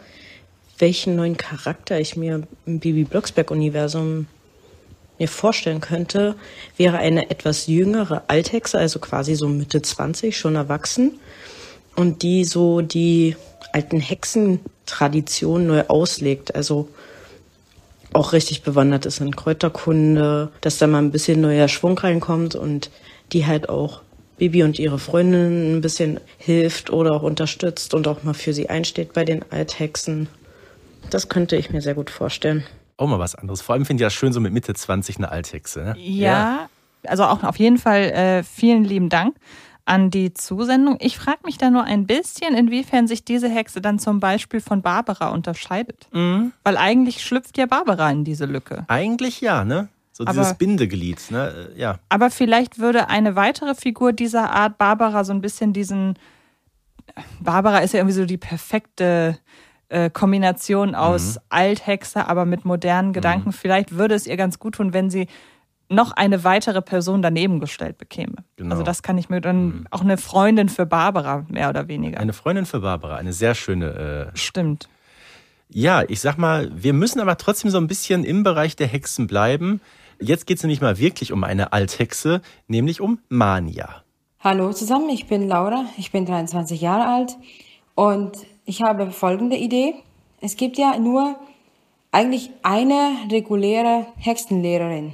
welchen 0.78 1.16
neuen 1.16 1.38
Charakter 1.38 1.98
ich 1.98 2.16
mir 2.16 2.42
im 2.66 2.80
Bibi 2.80 3.04
Blocksberg-Universum 3.04 4.26
mir 5.20 5.28
vorstellen 5.28 5.80
könnte, 5.80 6.34
wäre 6.76 6.98
eine 6.98 7.30
etwas 7.30 7.66
jüngere 7.66 8.24
Althexe, 8.26 8.78
also 8.78 8.98
quasi 8.98 9.36
so 9.36 9.48
Mitte 9.48 9.82
20, 9.82 10.36
schon 10.36 10.56
erwachsen 10.56 11.20
und 11.94 12.22
die 12.22 12.44
so 12.44 12.80
die 12.80 13.36
alten 13.72 14.00
Hexentraditionen 14.00 15.66
neu 15.66 15.84
auslegt, 15.86 16.54
also 16.54 16.88
auch 18.12 18.32
richtig 18.32 18.62
bewandert 18.62 19.06
ist 19.06 19.20
in 19.20 19.36
Kräuterkunde, 19.36 20.50
dass 20.60 20.78
da 20.78 20.86
mal 20.86 20.98
ein 20.98 21.12
bisschen 21.12 21.40
neuer 21.40 21.68
Schwung 21.68 21.96
reinkommt 21.96 22.56
und 22.56 22.90
die 23.32 23.46
halt 23.46 23.68
auch 23.68 24.00
Bibi 24.36 24.62
und 24.62 24.78
ihre 24.78 24.98
Freundinnen 24.98 25.76
ein 25.76 25.80
bisschen 25.80 26.18
hilft 26.38 26.90
oder 26.90 27.12
auch 27.12 27.22
unterstützt 27.22 27.94
und 27.94 28.08
auch 28.08 28.22
mal 28.24 28.34
für 28.34 28.52
sie 28.52 28.70
einsteht 28.70 29.12
bei 29.12 29.24
den 29.24 29.44
Althexen. 29.50 30.28
Das 31.10 31.28
könnte 31.28 31.56
ich 31.56 31.70
mir 31.70 31.82
sehr 31.82 31.94
gut 31.94 32.10
vorstellen. 32.10 32.64
Auch 33.00 33.08
mal 33.08 33.18
was 33.18 33.34
anderes. 33.34 33.62
Vor 33.62 33.74
allem 33.74 33.86
finde 33.86 34.02
ich 34.02 34.06
das 34.06 34.12
schön 34.14 34.32
so 34.32 34.40
mit 34.40 34.52
Mitte 34.52 34.74
20 34.74 35.16
eine 35.16 35.30
Althexe. 35.30 35.80
Ne? 35.82 35.94
Ja, 35.98 36.68
also 37.06 37.24
auch 37.24 37.42
auf 37.44 37.56
jeden 37.58 37.78
Fall 37.78 38.02
äh, 38.10 38.42
vielen 38.42 38.84
lieben 38.84 39.08
Dank 39.08 39.36
an 39.86 40.10
die 40.10 40.34
Zusendung. 40.34 40.98
Ich 41.00 41.16
frage 41.16 41.38
mich 41.46 41.56
da 41.56 41.70
nur 41.70 41.82
ein 41.84 42.06
bisschen, 42.06 42.54
inwiefern 42.54 43.08
sich 43.08 43.24
diese 43.24 43.48
Hexe 43.48 43.80
dann 43.80 43.98
zum 43.98 44.20
Beispiel 44.20 44.60
von 44.60 44.82
Barbara 44.82 45.30
unterscheidet. 45.30 46.08
Mhm. 46.12 46.52
Weil 46.62 46.76
eigentlich 46.76 47.24
schlüpft 47.24 47.56
ja 47.56 47.64
Barbara 47.64 48.10
in 48.10 48.24
diese 48.24 48.44
Lücke. 48.44 48.84
Eigentlich 48.88 49.40
ja, 49.40 49.64
ne? 49.64 49.88
So 50.12 50.24
Aber- 50.24 50.34
dieses 50.34 50.54
Bindeglied, 50.58 51.30
ne? 51.30 51.70
Äh, 51.74 51.80
Ja. 51.80 51.98
Aber 52.10 52.30
vielleicht 52.30 52.78
würde 52.78 53.08
eine 53.08 53.34
weitere 53.34 53.74
Figur 53.74 54.12
dieser 54.12 54.50
Art 54.50 54.76
Barbara 54.76 55.24
so 55.24 55.32
ein 55.32 55.40
bisschen 55.40 55.72
diesen. 55.72 56.18
Barbara 57.40 57.78
ist 57.78 57.94
ja 57.94 58.00
irgendwie 58.00 58.16
so 58.16 58.26
die 58.26 58.36
perfekte 58.36 59.38
äh, 59.90 60.08
Kombination 60.10 60.94
aus 60.94 61.34
Mhm. 61.36 61.40
Althexe, 61.50 62.26
aber 62.26 62.44
mit 62.46 62.64
modernen 62.64 63.12
Gedanken. 63.12 63.52
Vielleicht 63.52 63.96
würde 63.96 64.14
es 64.14 64.26
ihr 64.26 64.36
ganz 64.36 64.58
gut 64.58 64.76
tun, 64.76 64.92
wenn 64.94 65.10
sie 65.10 65.26
noch 65.88 66.12
eine 66.12 66.44
weitere 66.44 66.80
Person 66.82 67.20
daneben 67.20 67.58
gestellt 67.60 67.98
bekäme. 67.98 68.36
Genau. 68.56 68.70
Also 68.72 68.84
das 68.84 69.02
kann 69.02 69.18
ich 69.18 69.28
mir 69.28 69.40
dann 69.40 69.86
auch 69.90 70.02
eine 70.02 70.16
Freundin 70.18 70.68
für 70.68 70.86
Barbara 70.86 71.44
mehr 71.48 71.68
oder 71.68 71.88
weniger. 71.88 72.20
Eine 72.20 72.32
Freundin 72.32 72.64
für 72.64 72.80
Barbara, 72.80 73.16
eine 73.16 73.32
sehr 73.32 73.54
schöne. 73.56 74.30
Äh, 74.32 74.36
Stimmt. 74.38 74.88
ja, 75.68 76.02
ich 76.06 76.20
sag 76.20 76.38
mal, 76.38 76.70
wir 76.74 76.92
müssen 76.92 77.20
aber 77.20 77.36
trotzdem 77.36 77.70
so 77.70 77.78
ein 77.78 77.88
bisschen 77.88 78.22
im 78.24 78.44
Bereich 78.44 78.76
der 78.76 78.86
Hexen 78.86 79.26
bleiben. 79.26 79.80
Jetzt 80.20 80.46
geht 80.46 80.58
es 80.58 80.62
nämlich 80.62 80.80
mal 80.80 80.98
wirklich 80.98 81.32
um 81.32 81.42
eine 81.42 81.72
Althexe, 81.72 82.40
nämlich 82.68 83.00
um 83.00 83.18
Mania. 83.28 84.04
Hallo 84.38 84.72
zusammen, 84.72 85.08
ich 85.10 85.26
bin 85.26 85.48
Laura, 85.48 85.84
ich 85.98 86.12
bin 86.12 86.24
23 86.24 86.80
Jahre 86.80 87.06
alt 87.12 87.36
und 87.94 88.32
Ich 88.70 88.82
habe 88.82 89.10
folgende 89.10 89.56
Idee. 89.56 89.96
Es 90.40 90.56
gibt 90.56 90.78
ja 90.78 90.96
nur 90.96 91.34
eigentlich 92.12 92.50
eine 92.62 93.16
reguläre 93.28 94.06
Hexenlehrerin. 94.16 95.10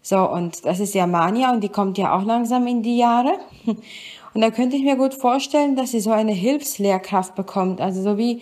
So, 0.00 0.16
und 0.26 0.64
das 0.64 0.80
ist 0.80 0.94
ja 0.94 1.06
Mania 1.06 1.52
und 1.52 1.62
die 1.62 1.68
kommt 1.68 1.98
ja 1.98 2.16
auch 2.16 2.24
langsam 2.24 2.66
in 2.66 2.82
die 2.82 2.96
Jahre. 2.96 3.34
Und 4.32 4.40
da 4.40 4.50
könnte 4.50 4.76
ich 4.76 4.82
mir 4.82 4.96
gut 4.96 5.12
vorstellen, 5.12 5.76
dass 5.76 5.90
sie 5.90 6.00
so 6.00 6.10
eine 6.10 6.32
Hilfslehrkraft 6.32 7.34
bekommt. 7.34 7.82
Also 7.82 8.00
so 8.00 8.16
wie, 8.16 8.40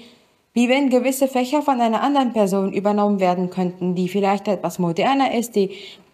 wie 0.52 0.68
wenn 0.68 0.88
gewisse 0.88 1.26
Fächer 1.26 1.62
von 1.62 1.80
einer 1.80 2.02
anderen 2.02 2.32
Person 2.32 2.72
übernommen 2.72 3.18
werden 3.18 3.50
könnten, 3.50 3.96
die 3.96 4.08
vielleicht 4.08 4.46
etwas 4.46 4.78
moderner 4.78 5.34
ist, 5.34 5.56
die 5.56 5.70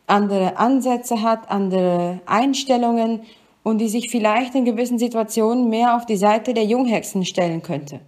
andere 0.06 0.56
Ansätze 0.56 1.20
hat, 1.20 1.50
andere 1.50 2.20
Einstellungen 2.24 3.20
und 3.64 3.78
die 3.78 3.88
sich 3.88 4.10
vielleicht 4.10 4.54
in 4.54 4.64
gewissen 4.64 4.98
Situationen 4.98 5.68
mehr 5.68 5.96
auf 5.96 6.06
die 6.06 6.16
Seite 6.16 6.54
der 6.54 6.64
Junghexen 6.64 7.26
stellen 7.26 7.60
könnte. 7.60 8.00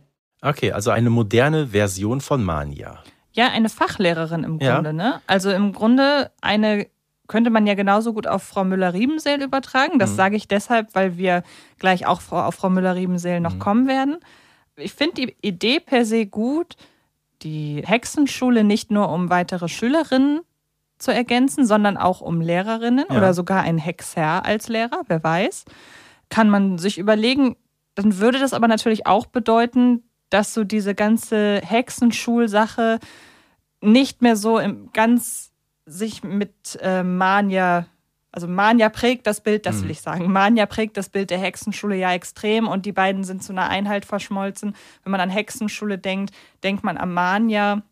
Okay, 0.46 0.70
also 0.70 0.90
eine 0.90 1.10
moderne 1.10 1.68
Version 1.68 2.20
von 2.20 2.44
Mania. 2.44 3.02
Ja, 3.32 3.48
eine 3.48 3.68
Fachlehrerin 3.68 4.44
im 4.44 4.58
Grunde, 4.58 4.90
ja. 4.90 4.92
ne? 4.92 5.20
Also 5.26 5.50
im 5.50 5.72
Grunde 5.72 6.30
eine 6.40 6.86
könnte 7.26 7.50
man 7.50 7.66
ja 7.66 7.74
genauso 7.74 8.12
gut 8.12 8.28
auf 8.28 8.44
Frau 8.44 8.62
Müller-Riebenseel 8.62 9.42
übertragen. 9.42 9.98
Das 9.98 10.12
mhm. 10.12 10.16
sage 10.16 10.36
ich 10.36 10.46
deshalb, 10.46 10.94
weil 10.94 11.16
wir 11.16 11.42
gleich 11.80 12.06
auch 12.06 12.20
auf 12.30 12.54
Frau 12.54 12.70
Müller-Riebenseel 12.70 13.40
noch 13.40 13.54
mhm. 13.54 13.58
kommen 13.58 13.88
werden. 13.88 14.18
Ich 14.76 14.92
finde 14.92 15.14
die 15.14 15.36
Idee 15.42 15.80
per 15.80 16.04
se 16.04 16.26
gut, 16.26 16.76
die 17.42 17.82
Hexenschule 17.84 18.62
nicht 18.62 18.92
nur 18.92 19.10
um 19.10 19.28
weitere 19.28 19.68
Schülerinnen 19.68 20.42
zu 20.98 21.12
ergänzen, 21.12 21.66
sondern 21.66 21.96
auch 21.96 22.20
um 22.20 22.40
Lehrerinnen 22.40 23.06
ja. 23.10 23.16
oder 23.16 23.34
sogar 23.34 23.62
ein 23.62 23.78
Hexer 23.78 24.44
als 24.44 24.68
Lehrer, 24.68 25.02
wer 25.08 25.22
weiß. 25.22 25.64
Kann 26.28 26.48
man 26.48 26.78
sich 26.78 26.98
überlegen, 26.98 27.56
dann 27.96 28.18
würde 28.18 28.38
das 28.38 28.54
aber 28.54 28.68
natürlich 28.68 29.06
auch 29.06 29.26
bedeuten, 29.26 30.04
dass 30.30 30.54
so 30.54 30.64
diese 30.64 30.95
ganze 30.95 31.61
Hexenschulsache 31.62 32.99
nicht 33.80 34.23
mehr 34.23 34.37
so 34.37 34.59
im 34.59 34.90
ganz 34.92 35.52
sich 35.87 36.25
mit 36.25 36.78
äh, 36.83 37.02
Mania, 37.02 37.87
also 38.33 38.49
Mania 38.49 38.90
prägt 38.90 39.26
das 39.26 39.40
Bild, 39.40 39.64
das 39.64 39.76
will 39.76 39.85
mhm. 39.85 39.90
ich 39.92 40.02
sagen. 40.02 40.30
Mania 40.30 40.66
prägt 40.66 40.97
das 40.97 41.09
Bild 41.09 41.30
der 41.30 41.38
Hexenschule 41.38 41.97
ja 41.97 42.12
extrem 42.12 42.68
und 42.68 42.85
die 42.85 42.92
beiden 42.92 43.25
sind 43.25 43.42
zu 43.42 43.52
einer 43.52 43.71
Einheit 43.71 44.04
verschmolzen. 44.04 44.75
Wenn 45.02 45.11
man 45.11 45.21
an 45.21 45.30
Hexenschule 45.30 45.97
denkt, 45.97 46.35
denkt 46.62 46.85
man 46.85 46.99
an 46.99 47.14
Mania. 47.14 47.83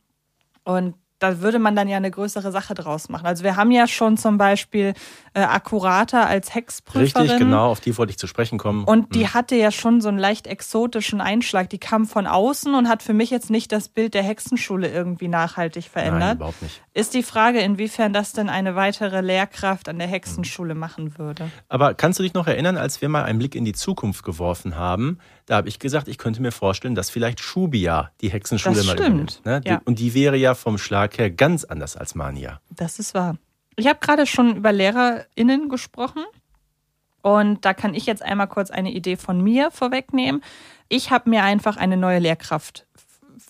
Und 0.64 0.96
da 1.24 1.40
würde 1.40 1.58
man 1.58 1.74
dann 1.74 1.88
ja 1.88 1.96
eine 1.96 2.10
größere 2.10 2.52
Sache 2.52 2.74
draus 2.74 3.08
machen. 3.08 3.26
Also 3.26 3.44
wir 3.44 3.56
haben 3.56 3.70
ja 3.70 3.86
schon 3.86 4.18
zum 4.18 4.36
Beispiel 4.36 4.92
äh, 5.32 5.40
Akkurata 5.40 6.24
als 6.24 6.54
Hexprüferin. 6.54 7.22
Richtig, 7.22 7.38
genau, 7.38 7.70
auf 7.70 7.80
die 7.80 7.96
wollte 7.96 8.10
ich 8.10 8.18
zu 8.18 8.26
sprechen 8.26 8.58
kommen. 8.58 8.84
Und 8.84 9.14
die 9.14 9.26
hm. 9.26 9.34
hatte 9.34 9.56
ja 9.56 9.70
schon 9.70 10.02
so 10.02 10.08
einen 10.08 10.18
leicht 10.18 10.46
exotischen 10.46 11.22
Einschlag. 11.22 11.70
Die 11.70 11.78
kam 11.78 12.06
von 12.06 12.26
außen 12.26 12.74
und 12.74 12.88
hat 12.88 13.02
für 13.02 13.14
mich 13.14 13.30
jetzt 13.30 13.48
nicht 13.48 13.72
das 13.72 13.88
Bild 13.88 14.12
der 14.12 14.22
Hexenschule 14.22 14.90
irgendwie 14.90 15.28
nachhaltig 15.28 15.84
verändert. 15.84 16.20
Nein, 16.20 16.36
überhaupt 16.36 16.62
nicht. 16.62 16.82
Ist 16.92 17.14
die 17.14 17.22
Frage, 17.22 17.60
inwiefern 17.60 18.12
das 18.12 18.32
denn 18.32 18.48
eine 18.48 18.76
weitere 18.76 19.20
Lehrkraft 19.22 19.88
an 19.88 19.98
der 19.98 20.06
Hexenschule 20.06 20.74
machen 20.74 21.18
würde. 21.18 21.50
Aber 21.68 21.94
kannst 21.94 22.18
du 22.18 22.22
dich 22.22 22.34
noch 22.34 22.46
erinnern, 22.46 22.76
als 22.76 23.00
wir 23.00 23.08
mal 23.08 23.24
einen 23.24 23.38
Blick 23.38 23.54
in 23.54 23.64
die 23.64 23.72
Zukunft 23.72 24.24
geworfen 24.24 24.76
haben, 24.76 25.18
da 25.46 25.56
habe 25.56 25.68
ich 25.68 25.78
gesagt, 25.78 26.08
ich 26.08 26.18
könnte 26.18 26.40
mir 26.40 26.52
vorstellen, 26.52 26.94
dass 26.94 27.10
vielleicht 27.10 27.40
Shubia 27.40 28.10
die 28.20 28.30
Hexenschule 28.30 28.76
das 28.76 28.86
mal 28.86 28.92
stimmt. 28.92 29.08
übernimmt. 29.08 29.42
Ne? 29.44 29.60
Ja. 29.64 29.82
Und 29.84 29.98
die 29.98 30.14
wäre 30.14 30.36
ja 30.36 30.54
vom 30.54 30.78
Schlag 30.78 31.18
her 31.18 31.30
ganz 31.30 31.64
anders 31.64 31.96
als 31.96 32.14
Mania. 32.14 32.60
Das 32.70 32.98
ist 32.98 33.14
wahr. 33.14 33.36
Ich 33.76 33.86
habe 33.86 33.98
gerade 34.00 34.26
schon 34.26 34.56
über 34.56 34.72
LehrerInnen 34.72 35.68
gesprochen. 35.68 36.24
Und 37.22 37.64
da 37.64 37.72
kann 37.72 37.94
ich 37.94 38.04
jetzt 38.04 38.22
einmal 38.22 38.48
kurz 38.48 38.70
eine 38.70 38.92
Idee 38.92 39.16
von 39.16 39.42
mir 39.42 39.70
vorwegnehmen. 39.70 40.42
Ich 40.88 41.10
habe 41.10 41.30
mir 41.30 41.42
einfach 41.42 41.78
eine 41.78 41.96
neue 41.96 42.18
Lehrkraft, 42.18 42.86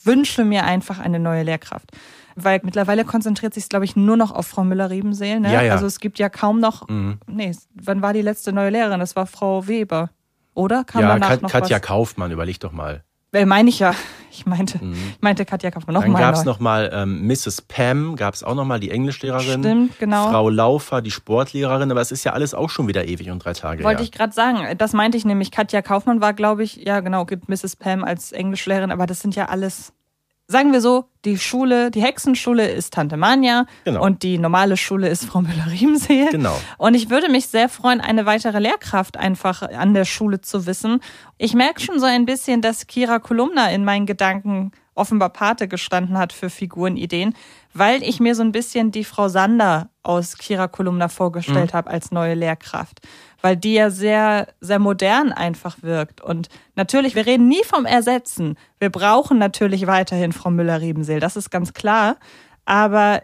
wünsche 0.04 0.44
mir 0.44 0.64
einfach 0.64 1.00
eine 1.00 1.18
neue 1.18 1.42
Lehrkraft. 1.42 1.90
Weil 2.36 2.60
mittlerweile 2.62 3.04
konzentriert 3.04 3.54
sich 3.54 3.64
es, 3.64 3.68
glaube 3.68 3.84
ich, 3.84 3.96
nur 3.96 4.16
noch 4.16 4.32
auf 4.32 4.46
Frau 4.46 4.64
Müller-Riebenseel. 4.64 5.40
Ne? 5.40 5.52
Ja, 5.52 5.62
ja. 5.62 5.72
Also 5.72 5.86
es 5.86 6.00
gibt 6.00 6.18
ja 6.18 6.28
kaum 6.28 6.60
noch, 6.60 6.88
mhm. 6.88 7.18
nee, 7.26 7.52
wann 7.74 8.02
war 8.02 8.12
die 8.12 8.22
letzte 8.22 8.52
neue 8.52 8.70
Lehrerin? 8.70 9.00
Das 9.00 9.16
war 9.16 9.26
Frau 9.26 9.66
Weber. 9.66 10.10
Oder? 10.54 10.84
Kam 10.84 11.02
ja, 11.02 11.18
Kat 11.18 11.42
Katja 11.42 11.76
was? 11.76 11.82
Kaufmann, 11.82 12.30
überleg 12.30 12.60
doch 12.60 12.72
mal. 12.72 13.04
Äh, 13.32 13.46
meine 13.46 13.68
ich 13.68 13.78
ja. 13.78 13.94
Ich 14.36 14.46
meinte, 14.46 14.84
mhm. 14.84 14.94
ich 14.94 15.22
meinte 15.22 15.44
Katja 15.44 15.70
Kaufmann. 15.70 15.94
Noch 15.94 16.02
Dann 16.02 16.14
gab 16.14 16.34
es 16.34 16.44
nochmal 16.44 16.90
ähm, 16.92 17.24
Mrs. 17.28 17.62
Pam, 17.62 18.16
gab 18.16 18.34
es 18.34 18.42
auch 18.42 18.56
nochmal 18.56 18.80
die 18.80 18.90
Englischlehrerin. 18.90 19.62
Stimmt, 19.62 19.98
genau. 20.00 20.28
Frau 20.28 20.48
Laufer, 20.48 21.02
die 21.02 21.12
Sportlehrerin, 21.12 21.88
aber 21.92 22.00
es 22.00 22.10
ist 22.10 22.24
ja 22.24 22.32
alles 22.32 22.52
auch 22.52 22.68
schon 22.68 22.88
wieder 22.88 23.06
ewig 23.06 23.30
und 23.30 23.44
drei 23.44 23.52
Tage 23.52 23.84
Wollte 23.84 23.98
her. 23.98 24.04
ich 24.04 24.10
gerade 24.10 24.32
sagen, 24.32 24.76
das 24.76 24.92
meinte 24.92 25.16
ich 25.16 25.24
nämlich. 25.24 25.52
Katja 25.52 25.82
Kaufmann 25.82 26.20
war, 26.20 26.32
glaube 26.32 26.64
ich, 26.64 26.74
ja 26.78 26.98
genau, 26.98 27.26
gibt 27.26 27.48
Mrs. 27.48 27.76
Pam 27.76 28.02
als 28.02 28.32
Englischlehrerin, 28.32 28.90
aber 28.90 29.06
das 29.06 29.20
sind 29.20 29.36
ja 29.36 29.44
alles 29.50 29.92
sagen 30.46 30.72
wir 30.72 30.80
so, 30.80 31.04
die 31.24 31.38
Schule, 31.38 31.90
die 31.90 32.02
Hexenschule 32.02 32.68
ist 32.68 32.92
Tante 32.92 33.16
Manja 33.16 33.64
genau. 33.84 34.04
und 34.04 34.22
die 34.22 34.38
normale 34.38 34.76
Schule 34.76 35.08
ist 35.08 35.24
Frau 35.24 35.40
Müller-Riemsee. 35.40 36.28
Genau. 36.30 36.58
Und 36.76 36.94
ich 36.94 37.08
würde 37.08 37.30
mich 37.30 37.46
sehr 37.46 37.68
freuen, 37.68 38.00
eine 38.00 38.26
weitere 38.26 38.58
Lehrkraft 38.58 39.16
einfach 39.16 39.62
an 39.62 39.94
der 39.94 40.04
Schule 40.04 40.40
zu 40.40 40.66
wissen. 40.66 41.00
Ich 41.38 41.54
merke 41.54 41.80
schon 41.80 41.98
so 41.98 42.06
ein 42.06 42.26
bisschen, 42.26 42.60
dass 42.60 42.86
Kira 42.86 43.18
Kolumna 43.18 43.70
in 43.70 43.84
meinen 43.84 44.06
Gedanken 44.06 44.72
offenbar 44.94 45.30
Pate 45.30 45.66
gestanden 45.66 46.18
hat 46.18 46.32
für 46.32 46.50
Figurenideen, 46.50 47.34
weil 47.72 48.02
ich 48.02 48.20
mir 48.20 48.34
so 48.34 48.42
ein 48.42 48.52
bisschen 48.52 48.92
die 48.92 49.04
Frau 49.04 49.28
Sander 49.28 49.88
aus 50.02 50.36
Kira 50.38 50.68
Kolumna 50.68 51.08
vorgestellt 51.08 51.72
mhm. 51.72 51.76
habe 51.76 51.90
als 51.90 52.10
neue 52.10 52.34
Lehrkraft 52.34 53.00
weil 53.44 53.58
die 53.58 53.74
ja 53.74 53.90
sehr, 53.90 54.48
sehr 54.62 54.78
modern 54.78 55.30
einfach 55.30 55.82
wirkt. 55.82 56.22
Und 56.22 56.48
natürlich, 56.76 57.14
wir 57.14 57.26
reden 57.26 57.46
nie 57.46 57.62
vom 57.62 57.84
Ersetzen. 57.84 58.56
Wir 58.78 58.88
brauchen 58.88 59.36
natürlich 59.36 59.86
weiterhin 59.86 60.32
Frau 60.32 60.48
Müller-Riebenseel, 60.48 61.20
das 61.20 61.36
ist 61.36 61.50
ganz 61.50 61.74
klar. 61.74 62.16
Aber 62.64 63.22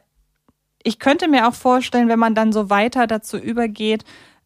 ich 0.83 0.99
könnte 0.99 1.27
mir 1.27 1.49
auch 1.49 1.55
vorstellen, 1.55 2.11
wenn 2.11 2.19
man 2.19 2.35
dann 2.35 2.53
so 2.53 2.69
weiter 2.69 3.07
dazu 3.07 3.39
übergeht, 3.39 4.05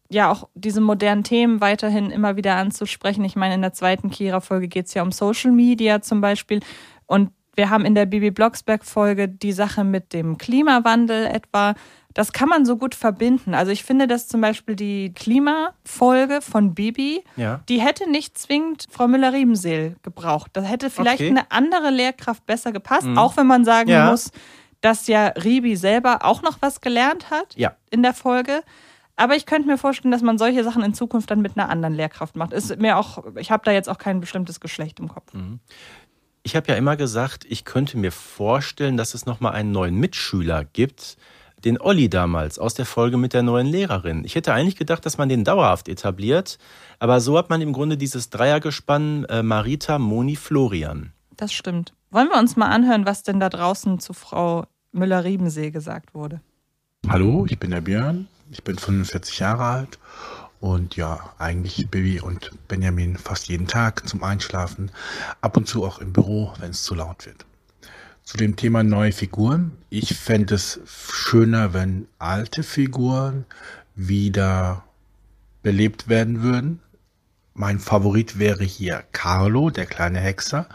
ja 0.09 0.31
auch 0.31 0.47
diese 0.53 0.79
modernen 0.79 1.25
Themen 1.25 1.59
weiterhin 1.59 2.09
immer 2.09 2.37
wieder 2.37 2.55
anzusprechen. 2.55 3.25
Ich 3.25 3.35
meine, 3.35 3.55
in 3.55 3.61
der 3.61 3.73
zweiten 3.73 4.09
Kira-Folge 4.09 4.69
geht 4.69 4.85
es 4.85 4.93
ja 4.93 5.03
um 5.03 5.11
Social 5.11 5.51
Media 5.51 6.01
zum 6.01 6.21
Beispiel. 6.21 6.61
Und 7.05 7.31
wir 7.53 7.69
haben 7.69 7.83
in 7.83 7.95
der 7.95 8.05
Bibi 8.05 8.31
Blocksberg-Folge 8.31 9.27
die 9.27 9.51
Sache 9.51 9.83
mit 9.83 10.13
dem 10.13 10.37
Klimawandel 10.37 11.25
etwa 11.25 11.75
das 12.15 12.31
kann 12.31 12.47
man 12.47 12.65
so 12.65 12.77
gut 12.77 12.95
verbinden. 12.95 13.53
Also 13.53 13.73
ich 13.73 13.83
finde, 13.83 14.07
dass 14.07 14.29
zum 14.29 14.39
Beispiel 14.39 14.77
die 14.77 15.13
Klimafolge 15.13 16.41
von 16.41 16.73
Bibi, 16.73 17.23
ja. 17.35 17.59
die 17.67 17.81
hätte 17.81 18.09
nicht 18.09 18.37
zwingend 18.37 18.87
Frau 18.89 19.07
Müller-Riebenseel 19.07 19.97
gebraucht. 20.01 20.51
Das 20.53 20.65
hätte 20.65 20.89
vielleicht 20.89 21.19
okay. 21.21 21.29
eine 21.29 21.51
andere 21.51 21.91
Lehrkraft 21.91 22.45
besser 22.45 22.71
gepasst, 22.71 23.05
mhm. 23.05 23.17
auch 23.17 23.35
wenn 23.35 23.45
man 23.45 23.65
sagen 23.65 23.89
ja. 23.89 24.09
muss, 24.09 24.31
dass 24.79 25.07
ja 25.07 25.27
Ribi 25.27 25.75
selber 25.75 26.23
auch 26.23 26.41
noch 26.41 26.57
was 26.61 26.79
gelernt 26.79 27.29
hat 27.31 27.53
ja. 27.57 27.75
in 27.91 28.01
der 28.01 28.13
Folge. 28.13 28.63
Aber 29.17 29.35
ich 29.35 29.45
könnte 29.45 29.67
mir 29.67 29.77
vorstellen, 29.77 30.13
dass 30.13 30.21
man 30.21 30.37
solche 30.37 30.63
Sachen 30.63 30.83
in 30.83 30.93
Zukunft 30.93 31.29
dann 31.31 31.41
mit 31.41 31.57
einer 31.57 31.67
anderen 31.69 31.93
Lehrkraft 31.93 32.37
macht. 32.37 32.53
Ist 32.53 32.79
mir 32.79 32.97
auch, 32.97 33.25
ich 33.37 33.51
habe 33.51 33.63
da 33.65 33.71
jetzt 33.71 33.89
auch 33.89 33.97
kein 33.97 34.21
bestimmtes 34.21 34.61
Geschlecht 34.61 35.01
im 35.01 35.09
Kopf. 35.09 35.33
Mhm. 35.33 35.59
Ich 36.43 36.55
habe 36.55 36.67
ja 36.69 36.75
immer 36.75 36.95
gesagt, 36.95 37.45
ich 37.49 37.65
könnte 37.65 37.97
mir 37.97 38.13
vorstellen, 38.13 38.95
dass 38.95 39.15
es 39.15 39.25
nochmal 39.25 39.51
einen 39.53 39.71
neuen 39.71 39.95
Mitschüler 39.95 40.63
gibt, 40.63 41.17
den 41.63 41.79
Olli 41.79 42.09
damals 42.09 42.59
aus 42.59 42.73
der 42.73 42.85
Folge 42.85 43.17
mit 43.17 43.33
der 43.33 43.43
neuen 43.43 43.67
Lehrerin. 43.67 44.23
Ich 44.25 44.35
hätte 44.35 44.53
eigentlich 44.53 44.75
gedacht, 44.75 45.05
dass 45.05 45.17
man 45.17 45.29
den 45.29 45.43
dauerhaft 45.43 45.87
etabliert, 45.89 46.57
aber 46.99 47.21
so 47.21 47.37
hat 47.37 47.49
man 47.49 47.61
im 47.61 47.73
Grunde 47.73 47.97
dieses 47.97 48.29
Dreiergespann 48.29 49.25
äh, 49.25 49.43
Marita, 49.43 49.97
Moni, 49.99 50.35
Florian. 50.35 51.11
Das 51.37 51.53
stimmt. 51.53 51.93
Wollen 52.11 52.29
wir 52.29 52.39
uns 52.39 52.55
mal 52.55 52.69
anhören, 52.69 53.05
was 53.05 53.23
denn 53.23 53.39
da 53.39 53.49
draußen 53.49 53.99
zu 53.99 54.13
Frau 54.13 54.65
Müller-Riebensee 54.91 55.71
gesagt 55.71 56.13
wurde? 56.13 56.41
Hallo, 57.07 57.45
ich 57.49 57.59
bin 57.59 57.71
der 57.71 57.81
Björn. 57.81 58.27
Ich 58.51 58.63
bin 58.63 58.77
45 58.77 59.39
Jahre 59.39 59.63
alt 59.63 59.99
und 60.59 60.95
ja, 60.95 61.19
eigentlich 61.37 61.87
Bibi 61.89 62.21
und 62.21 62.51
Benjamin 62.67 63.17
fast 63.17 63.47
jeden 63.49 63.67
Tag 63.67 64.07
zum 64.07 64.23
Einschlafen, 64.23 64.91
ab 65.41 65.57
und 65.57 65.67
zu 65.67 65.85
auch 65.85 65.99
im 65.99 66.13
Büro, 66.13 66.53
wenn 66.59 66.71
es 66.71 66.83
zu 66.83 66.95
laut 66.95 67.25
wird. 67.25 67.45
Zu 68.25 68.37
dem 68.37 68.55
Thema 68.55 68.81
neue 68.81 69.11
Figuren. 69.11 69.73
Ich 69.91 70.15
fände 70.15 70.55
es 70.55 70.79
schöner, 70.87 71.75
wenn 71.75 72.07
alte 72.17 72.63
Figuren 72.63 73.45
wieder 73.93 74.83
belebt 75.61 76.09
werden 76.09 76.41
würden. 76.41 76.79
Mein 77.53 77.77
Favorit 77.77 78.39
wäre 78.39 78.63
hier 78.63 79.03
Carlo, 79.11 79.69
der 79.69 79.85
kleine 79.85 80.19
Hexer, 80.19 80.67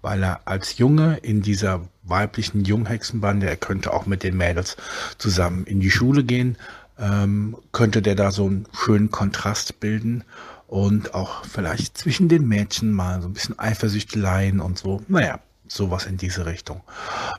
weil 0.00 0.22
er 0.22 0.48
als 0.48 0.78
Junge 0.78 1.18
in 1.18 1.42
dieser 1.42 1.86
weiblichen 2.04 2.64
Junghexenbande, 2.64 3.50
er 3.50 3.56
könnte 3.56 3.92
auch 3.92 4.06
mit 4.06 4.22
den 4.22 4.38
Mädels 4.38 4.78
zusammen 5.18 5.64
in 5.66 5.80
die 5.80 5.90
Schule 5.90 6.24
gehen, 6.24 6.56
ähm, 6.98 7.54
könnte 7.72 8.00
der 8.00 8.14
da 8.14 8.30
so 8.30 8.46
einen 8.46 8.66
schönen 8.72 9.10
Kontrast 9.10 9.78
bilden 9.78 10.24
und 10.68 11.12
auch 11.12 11.44
vielleicht 11.44 11.98
zwischen 11.98 12.30
den 12.30 12.48
Mädchen 12.48 12.92
mal 12.92 13.20
so 13.20 13.28
ein 13.28 13.34
bisschen 13.34 13.58
Eifersüchteleien 13.58 14.60
und 14.60 14.78
so. 14.78 15.02
Naja, 15.06 15.38
sowas 15.66 16.06
in 16.06 16.16
diese 16.16 16.46
Richtung. 16.46 16.82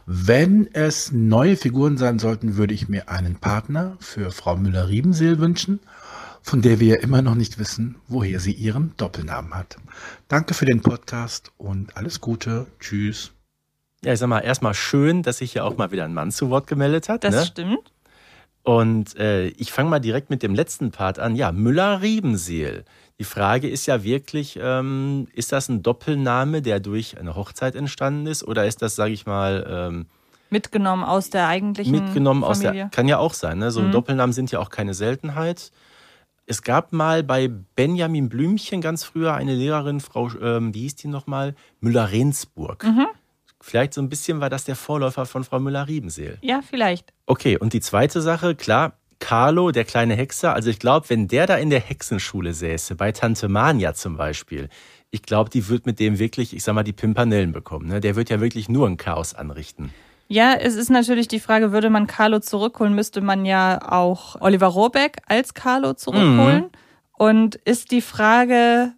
Wenn 0.05 0.67
es 0.73 1.11
neue 1.11 1.57
Figuren 1.57 1.97
sein 1.97 2.19
sollten, 2.19 2.57
würde 2.57 2.73
ich 2.73 2.89
mir 2.89 3.09
einen 3.09 3.35
Partner 3.35 3.97
für 3.99 4.31
Frau 4.31 4.55
Müller-Riebenseel 4.55 5.39
wünschen. 5.39 5.79
von 6.45 6.61
der 6.61 6.79
wir 6.79 7.01
immer 7.01 7.23
noch 7.23 7.33
nicht 7.33 7.57
wissen, 7.57 7.95
woher 8.07 8.39
sie 8.39 8.51
ihren 8.51 8.93
Doppelnamen 8.97 9.55
hat. 9.55 9.77
Danke 10.27 10.53
für 10.53 10.65
den 10.65 10.83
Podcast 10.83 11.51
und 11.57 11.97
alles 11.97 12.21
Gute. 12.21 12.67
Tschüss. 12.79 13.31
Ja, 14.03 14.13
ich 14.13 14.19
sag 14.19 14.27
mal, 14.27 14.41
erstmal 14.41 14.75
schön, 14.75 15.23
dass 15.23 15.39
sich 15.39 15.53
hier 15.53 15.65
auch 15.65 15.75
mal 15.77 15.91
wieder 15.91 16.05
ein 16.05 16.13
Mann 16.13 16.29
zu 16.31 16.51
Wort 16.51 16.67
gemeldet 16.67 17.09
hat. 17.09 17.23
Das 17.23 17.33
ne? 17.33 17.45
stimmt. 17.47 17.91
Und 18.61 19.15
äh, 19.17 19.47
ich 19.47 19.71
fange 19.71 19.89
mal 19.89 19.99
direkt 19.99 20.29
mit 20.29 20.43
dem 20.43 20.53
letzten 20.53 20.91
Part 20.91 21.17
an. 21.17 21.35
Ja, 21.35 21.51
Müller-Riebenseel. 21.51 22.85
Die 23.19 23.23
Frage 23.23 23.69
ist 23.69 23.85
ja 23.85 24.03
wirklich, 24.03 24.59
ähm, 24.61 25.27
ist 25.33 25.51
das 25.51 25.69
ein 25.69 25.81
Doppelname, 25.83 26.61
der 26.61 26.79
durch 26.81 27.17
eine 27.17 27.35
Hochzeit 27.35 27.75
entstanden 27.75 28.27
ist? 28.27 28.43
Oder 28.43 28.65
ist 28.65 28.81
das, 28.81 28.95
sage 28.95 29.13
ich 29.13 29.25
mal, 29.25 29.65
ähm, 29.69 30.05
Mitgenommen 30.49 31.03
aus 31.03 31.29
der 31.31 31.47
eigentlichen 31.47 31.91
mitgenommen 31.91 32.43
aus 32.43 32.59
Familie. 32.61 32.83
der. 32.83 32.89
Kann 32.89 33.07
ja 33.07 33.17
auch 33.17 33.33
sein, 33.33 33.57
ne? 33.57 33.71
So 33.71 33.81
Mhm. 33.81 33.91
Doppelnamen 33.91 34.31
sind 34.31 34.51
ja 34.51 34.59
auch 34.59 34.69
keine 34.69 34.93
Seltenheit. 34.93 35.71
Es 36.45 36.61
gab 36.61 36.93
mal 36.93 37.23
bei 37.23 37.47
Benjamin 37.47 38.29
Blümchen 38.29 38.79
ganz 38.79 39.03
früher 39.03 39.33
eine 39.33 39.55
Lehrerin, 39.55 39.99
Frau, 39.99 40.29
ähm, 40.39 40.73
wie 40.75 40.81
hieß 40.81 40.95
die 40.95 41.07
nochmal? 41.07 41.55
Müller-Rensburg. 41.79 42.83
Mhm. 42.83 43.07
Vielleicht 43.59 43.95
so 43.95 44.01
ein 44.01 44.09
bisschen 44.09 44.41
war 44.41 44.51
das 44.51 44.65
der 44.65 44.75
Vorläufer 44.75 45.25
von 45.25 45.43
Frau 45.43 45.59
Müller-Riebenseel. 45.59 46.37
Ja, 46.41 46.61
vielleicht. 46.61 47.11
Okay, 47.25 47.57
und 47.57 47.73
die 47.73 47.81
zweite 47.81 48.21
Sache, 48.21 48.53
klar, 48.53 48.93
Carlo, 49.19 49.71
der 49.71 49.85
kleine 49.85 50.15
Hexer, 50.15 50.53
also 50.53 50.69
ich 50.69 50.79
glaube, 50.79 51.09
wenn 51.09 51.27
der 51.27 51.47
da 51.47 51.55
in 51.55 51.69
der 51.69 51.79
Hexenschule 51.79 52.53
säße, 52.53 52.95
bei 52.95 53.11
Tante 53.11 53.47
Mania 53.47 53.93
zum 53.93 54.17
Beispiel, 54.17 54.69
ich 55.11 55.23
glaube, 55.23 55.49
die 55.49 55.69
wird 55.69 55.85
mit 55.85 55.99
dem 55.99 56.19
wirklich, 56.19 56.55
ich 56.55 56.63
sag 56.63 56.75
mal, 56.75 56.83
die 56.83 56.93
Pimpanellen 56.93 57.51
bekommen. 57.51 57.87
Ne? 57.87 58.01
Der 58.01 58.15
wird 58.15 58.29
ja 58.29 58.41
wirklich 58.41 58.67
nur 58.69 58.87
ein 58.87 58.97
Chaos 58.97 59.33
anrichten. 59.33 59.93
Ja, 60.27 60.53
es 60.55 60.75
ist 60.75 60.89
natürlich 60.89 61.27
die 61.27 61.39
Frage, 61.39 61.71
würde 61.71 61.89
man 61.89 62.07
Carlo 62.07 62.39
zurückholen, 62.39 62.95
müsste 62.95 63.21
man 63.21 63.45
ja 63.45 63.79
auch 63.91 64.41
Oliver 64.41 64.67
Rohrbeck 64.67 65.19
als 65.27 65.53
Carlo 65.53 65.93
zurückholen. 65.93 66.63
Mhm. 66.63 66.69
Und 67.17 67.55
ist 67.55 67.91
die 67.91 68.01
Frage, 68.01 68.93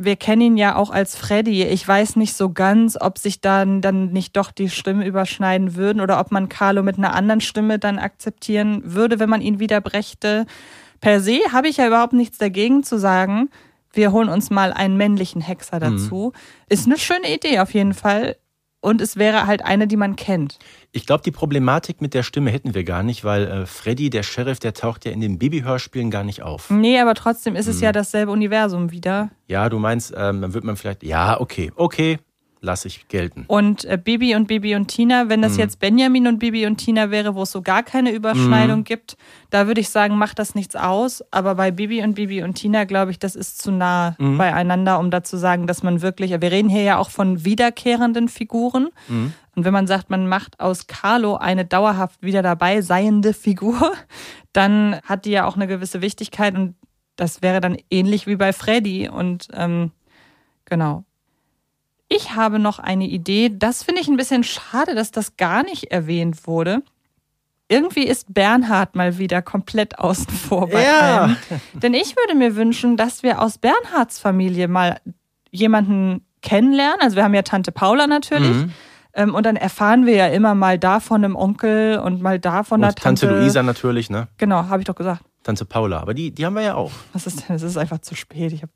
wir 0.00 0.14
kennen 0.14 0.42
ihn 0.42 0.56
ja 0.56 0.76
auch 0.76 0.90
als 0.90 1.16
Freddy. 1.16 1.64
Ich 1.64 1.86
weiß 1.86 2.14
nicht 2.14 2.34
so 2.34 2.50
ganz, 2.50 2.96
ob 3.00 3.18
sich 3.18 3.40
dann, 3.40 3.80
dann 3.80 4.12
nicht 4.12 4.36
doch 4.36 4.52
die 4.52 4.70
Stimmen 4.70 5.02
überschneiden 5.02 5.74
würden 5.74 6.00
oder 6.00 6.20
ob 6.20 6.30
man 6.30 6.48
Carlo 6.48 6.84
mit 6.84 6.98
einer 6.98 7.14
anderen 7.14 7.40
Stimme 7.40 7.80
dann 7.80 7.98
akzeptieren 7.98 8.80
würde, 8.84 9.18
wenn 9.18 9.28
man 9.28 9.40
ihn 9.40 9.58
wieder 9.58 9.80
brächte. 9.80 10.46
Per 11.00 11.20
se 11.20 11.40
habe 11.52 11.68
ich 11.68 11.78
ja 11.78 11.88
überhaupt 11.88 12.12
nichts 12.12 12.38
dagegen 12.38 12.84
zu 12.84 12.96
sagen. 12.98 13.50
Wir 13.92 14.12
holen 14.12 14.28
uns 14.28 14.50
mal 14.50 14.72
einen 14.72 14.96
männlichen 14.96 15.40
Hexer 15.40 15.80
dazu. 15.80 16.32
Ist 16.68 16.86
eine 16.86 16.98
schöne 16.98 17.34
Idee 17.34 17.58
auf 17.58 17.74
jeden 17.74 17.94
Fall. 17.94 18.36
Und 18.80 19.00
es 19.00 19.16
wäre 19.16 19.46
halt 19.48 19.64
eine, 19.64 19.88
die 19.88 19.96
man 19.96 20.14
kennt. 20.14 20.58
Ich 20.92 21.04
glaube, 21.04 21.22
die 21.24 21.32
Problematik 21.32 22.00
mit 22.00 22.14
der 22.14 22.22
Stimme 22.22 22.50
hätten 22.50 22.74
wir 22.74 22.84
gar 22.84 23.02
nicht, 23.02 23.24
weil 23.24 23.46
äh, 23.46 23.66
Freddy, 23.66 24.08
der 24.08 24.22
Sheriff, 24.22 24.60
der 24.60 24.72
taucht 24.72 25.04
ja 25.04 25.10
in 25.10 25.20
den 25.20 25.38
Babyhörspielen 25.38 26.10
gar 26.12 26.22
nicht 26.22 26.42
auf. 26.42 26.70
Nee, 26.70 27.00
aber 27.00 27.14
trotzdem 27.14 27.56
ist 27.56 27.66
es 27.66 27.78
Mhm. 27.78 27.82
ja 27.84 27.92
dasselbe 27.92 28.30
Universum 28.30 28.92
wieder. 28.92 29.30
Ja, 29.48 29.68
du 29.68 29.78
meinst, 29.80 30.14
ähm, 30.16 30.40
dann 30.42 30.54
wird 30.54 30.62
man 30.62 30.76
vielleicht, 30.76 31.02
ja, 31.02 31.40
okay, 31.40 31.72
okay, 31.74 32.18
lasse 32.60 32.88
ich 32.88 33.08
gelten. 33.08 33.44
Und 33.46 33.84
äh, 33.84 33.98
Bibi 34.02 34.34
und 34.34 34.48
Bibi 34.48 34.74
und 34.74 34.88
Tina, 34.88 35.28
wenn 35.28 35.42
das 35.42 35.54
Mhm. 35.54 35.58
jetzt 35.60 35.78
Benjamin 35.78 36.26
und 36.26 36.38
Bibi 36.38 36.66
und 36.66 36.76
Tina 36.78 37.10
wäre, 37.10 37.34
wo 37.34 37.42
es 37.42 37.52
so 37.52 37.62
gar 37.62 37.82
keine 37.82 38.10
Überschneidung 38.12 38.80
Mhm. 38.80 38.84
gibt, 38.84 39.16
da 39.50 39.66
würde 39.66 39.80
ich 39.80 39.90
sagen, 39.90 40.16
macht 40.18 40.38
das 40.38 40.54
nichts 40.54 40.74
aus. 40.76 41.22
Aber 41.30 41.54
bei 41.54 41.70
Bibi 41.70 42.02
und 42.02 42.14
Bibi 42.14 42.42
und 42.42 42.54
Tina, 42.54 42.84
glaube 42.84 43.10
ich, 43.12 43.18
das 43.18 43.36
ist 43.36 43.62
zu 43.62 43.70
nah 43.70 44.16
Mhm. 44.18 44.38
beieinander, 44.38 44.98
um 44.98 45.10
da 45.10 45.22
zu 45.22 45.36
sagen, 45.36 45.66
dass 45.66 45.82
man 45.82 46.02
wirklich, 46.02 46.30
wir 46.32 46.42
reden 46.50 46.68
hier 46.68 46.82
ja 46.82 46.98
auch 46.98 47.10
von 47.10 47.44
wiederkehrenden 47.44 48.28
Figuren. 48.28 48.88
Mhm. 49.08 49.32
Und 49.54 49.64
wenn 49.64 49.72
man 49.72 49.86
sagt, 49.86 50.08
man 50.10 50.28
macht 50.28 50.58
aus 50.60 50.86
Carlo 50.86 51.36
eine 51.36 51.64
dauerhaft 51.64 52.22
wieder 52.22 52.42
dabei 52.42 52.80
seiende 52.80 53.34
Figur, 53.34 53.92
dann 54.52 55.00
hat 55.04 55.24
die 55.24 55.30
ja 55.30 55.46
auch 55.46 55.56
eine 55.56 55.66
gewisse 55.66 56.00
Wichtigkeit 56.00 56.54
und 56.54 56.74
das 57.16 57.42
wäre 57.42 57.60
dann 57.60 57.76
ähnlich 57.90 58.26
wie 58.28 58.36
bei 58.36 58.52
Freddy. 58.52 59.08
Und 59.08 59.48
ähm, 59.52 59.90
genau. 60.64 61.04
Ich 62.08 62.34
habe 62.34 62.58
noch 62.58 62.78
eine 62.78 63.06
Idee. 63.06 63.50
Das 63.52 63.82
finde 63.82 64.00
ich 64.00 64.08
ein 64.08 64.16
bisschen 64.16 64.44
schade, 64.44 64.94
dass 64.94 65.10
das 65.10 65.36
gar 65.36 65.62
nicht 65.62 65.90
erwähnt 65.92 66.46
wurde. 66.46 66.82
Irgendwie 67.68 68.04
ist 68.06 68.32
Bernhard 68.32 68.96
mal 68.96 69.18
wieder 69.18 69.42
komplett 69.42 69.98
außen 69.98 70.30
vor 70.30 70.68
bei 70.70 70.82
Ja. 70.84 71.00
allem. 71.24 71.36
Denn 71.74 71.92
ich 71.92 72.16
würde 72.16 72.34
mir 72.34 72.56
wünschen, 72.56 72.96
dass 72.96 73.22
wir 73.22 73.42
aus 73.42 73.58
Bernhards 73.58 74.18
Familie 74.18 74.68
mal 74.68 75.00
jemanden 75.50 76.24
kennenlernen. 76.40 77.00
Also 77.02 77.16
wir 77.16 77.24
haben 77.24 77.34
ja 77.34 77.42
Tante 77.42 77.70
Paula 77.72 78.06
natürlich. 78.06 78.54
Mhm. 78.56 78.72
Ähm, 79.14 79.34
und 79.34 79.44
dann 79.44 79.56
erfahren 79.56 80.06
wir 80.06 80.14
ja 80.14 80.26
immer 80.28 80.54
mal 80.54 80.78
da 80.78 81.00
von 81.00 81.22
einem 81.24 81.36
Onkel 81.36 81.98
und 81.98 82.22
mal 82.22 82.38
da 82.38 82.62
von 82.62 82.80
der 82.80 82.90
Und 82.90 82.98
Tante 82.98 83.26
Luisa 83.28 83.62
natürlich, 83.62 84.08
ne? 84.08 84.28
Genau, 84.38 84.64
habe 84.68 84.80
ich 84.80 84.86
doch 84.86 84.94
gesagt. 84.94 85.22
Tante 85.42 85.64
Paula, 85.66 86.00
aber 86.00 86.14
die, 86.14 86.30
die 86.30 86.46
haben 86.46 86.54
wir 86.54 86.62
ja 86.62 86.74
auch. 86.74 86.92
Was 87.12 87.26
ist 87.26 87.48
denn? 87.48 87.56
Es 87.56 87.62
ist 87.62 87.76
einfach 87.76 87.98
zu 87.98 88.14
spät. 88.14 88.52
Ich 88.52 88.62
habe. 88.62 88.72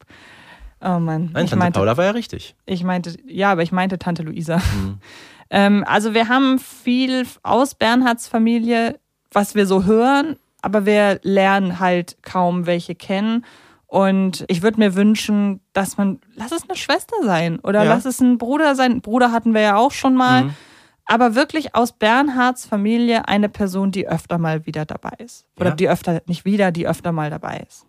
Oh 0.85 0.99
Mann. 0.99 1.31
Nein, 1.33 1.45
ich 1.45 1.51
Tante 1.51 1.57
meinte, 1.57 1.79
Paula 1.79 1.97
war 1.97 2.05
ja 2.07 2.11
richtig. 2.11 2.55
Ich 2.67 2.83
meinte, 2.85 3.15
ja, 3.27 3.53
aber 3.53 3.63
ich 3.63 3.73
meinte 3.73 3.99
Tante 3.99 4.23
Luisa. 4.23 4.57
Mhm. 4.59 4.99
Ähm, 5.55 5.85
also 5.87 6.15
wir 6.15 6.29
haben 6.29 6.59
viel 6.59 7.27
aus 7.43 7.75
Bernhards 7.75 8.27
Familie, 8.27 8.99
was 9.33 9.55
wir 9.55 9.67
so 9.67 9.85
hören, 9.85 10.37
aber 10.63 10.87
wir 10.87 11.21
lernen 11.25 11.79
halt 11.79 12.17
kaum 12.23 12.65
welche 12.65 12.95
kennen. 12.95 13.45
Und 13.87 14.47
ich 14.49 14.63
würde 14.63 14.79
mir 14.79 14.95
wünschen, 14.95 15.61
dass 15.75 15.99
man, 15.99 16.21
lass 16.37 16.53
es 16.53 16.63
eine 16.67 16.75
Schwester 16.79 17.17
sein 17.25 17.59
oder 17.61 17.85
Ja. 17.85 17.91
lass 17.93 18.07
es 18.07 18.19
ein 18.23 18.39
Bruder 18.39 18.75
sein. 18.75 19.03
Bruder 19.03 19.31
hatten 19.31 19.53
wir 19.53 19.61
ja 19.61 19.77
auch 19.77 19.93
schon 19.93 20.15
mal. 20.15 20.45
Mhm. 20.45 20.55
Aber 21.05 21.35
wirklich 21.35 21.75
aus 21.75 21.93
Bernhards 21.93 22.65
Familie 22.65 23.29
eine 23.29 23.51
Person, 23.51 23.91
die 23.91 24.09
öfter 24.09 24.39
mal 24.39 24.65
wieder 24.65 24.87
dabei 24.87 25.13
ist. 25.19 25.45
Oder 25.61 25.69
Ja. 25.71 25.75
die 25.77 25.89
öfter, 25.91 26.23
nicht 26.25 26.47
wieder, 26.47 26.73
die 26.73 26.89
öfter 26.89 27.13
mal 27.13 27.29
dabei 27.29 27.63
ist. 27.69 27.85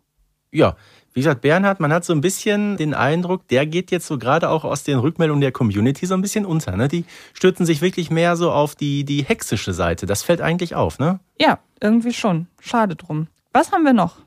Ja, 0.51 0.75
wie 1.13 1.19
gesagt, 1.19 1.41
Bernhard, 1.41 1.80
man 1.80 1.93
hat 1.93 2.06
so 2.06 2.13
ein 2.13 2.21
bisschen 2.21 2.78
den 2.78 2.93
Eindruck, 2.93 3.47
der 3.47 3.65
geht 3.65 3.91
jetzt 3.91 4.08
so 4.08 4.17
gerade 4.17 4.49
auch 4.49 4.63
aus 4.63 4.84
den 4.84 4.97
Rückmeldungen 4.97 5.41
der 5.41 5.52
Community 5.52 6.06
so 6.06 6.15
ein 6.15 6.21
bisschen 6.21 6.45
unter. 6.45 6.76
Ne? 6.76 6.88
Die 6.88 7.06
stürzen 7.34 7.65
sich 7.65 7.82
wirklich 7.82 8.10
mehr 8.10 8.36
so 8.36 8.52
auf 8.52 8.76
die, 8.76 9.04
die 9.04 9.23
hexische 9.23 9.73
Seite. 9.73 10.06
Das 10.06 10.23
fällt 10.23 10.41
eigentlich 10.41 10.73
auf, 10.73 10.97
ne? 10.97 11.19
Ja, 11.39 11.60
irgendwie 11.80 12.13
schon. 12.13 12.47
Schade 12.60 12.95
drum. 12.95 13.28
Was 13.52 13.71
haben 13.71 13.84
wir 13.84 13.93
noch? 13.93 14.17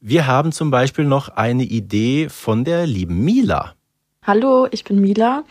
Wir 0.00 0.26
haben 0.26 0.52
zum 0.52 0.70
Beispiel 0.70 1.04
noch 1.04 1.30
eine 1.30 1.64
Idee 1.64 2.28
von 2.28 2.64
der 2.64 2.86
lieben 2.86 3.24
Mila. 3.24 3.74
Hallo, 4.22 4.68
ich 4.70 4.84
bin 4.84 5.00
Mila. 5.00 5.44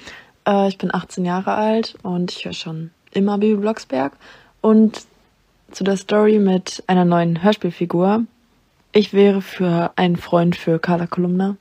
Äh, 0.48 0.70
ich 0.70 0.78
bin 0.78 0.94
18 0.94 1.26
Jahre 1.26 1.56
alt 1.56 1.96
und 2.04 2.32
ich 2.32 2.46
höre 2.46 2.54
schon 2.54 2.92
immer 3.12 3.40
Baby 3.40 3.56
Blocksberg. 3.60 4.14
Und 4.62 5.06
zu 5.72 5.84
der 5.84 5.98
Story 5.98 6.40
mit 6.40 6.84
einer 6.88 7.04
neuen 7.04 7.44
Hörspielfigur. 7.44 8.24
Ich 8.92 9.14
wäre 9.14 9.42
für 9.42 9.92
einen 9.96 10.18
Freund 10.18 10.56
für 10.56 10.80
Carla 10.80 11.08
Kolumna. 11.08 11.58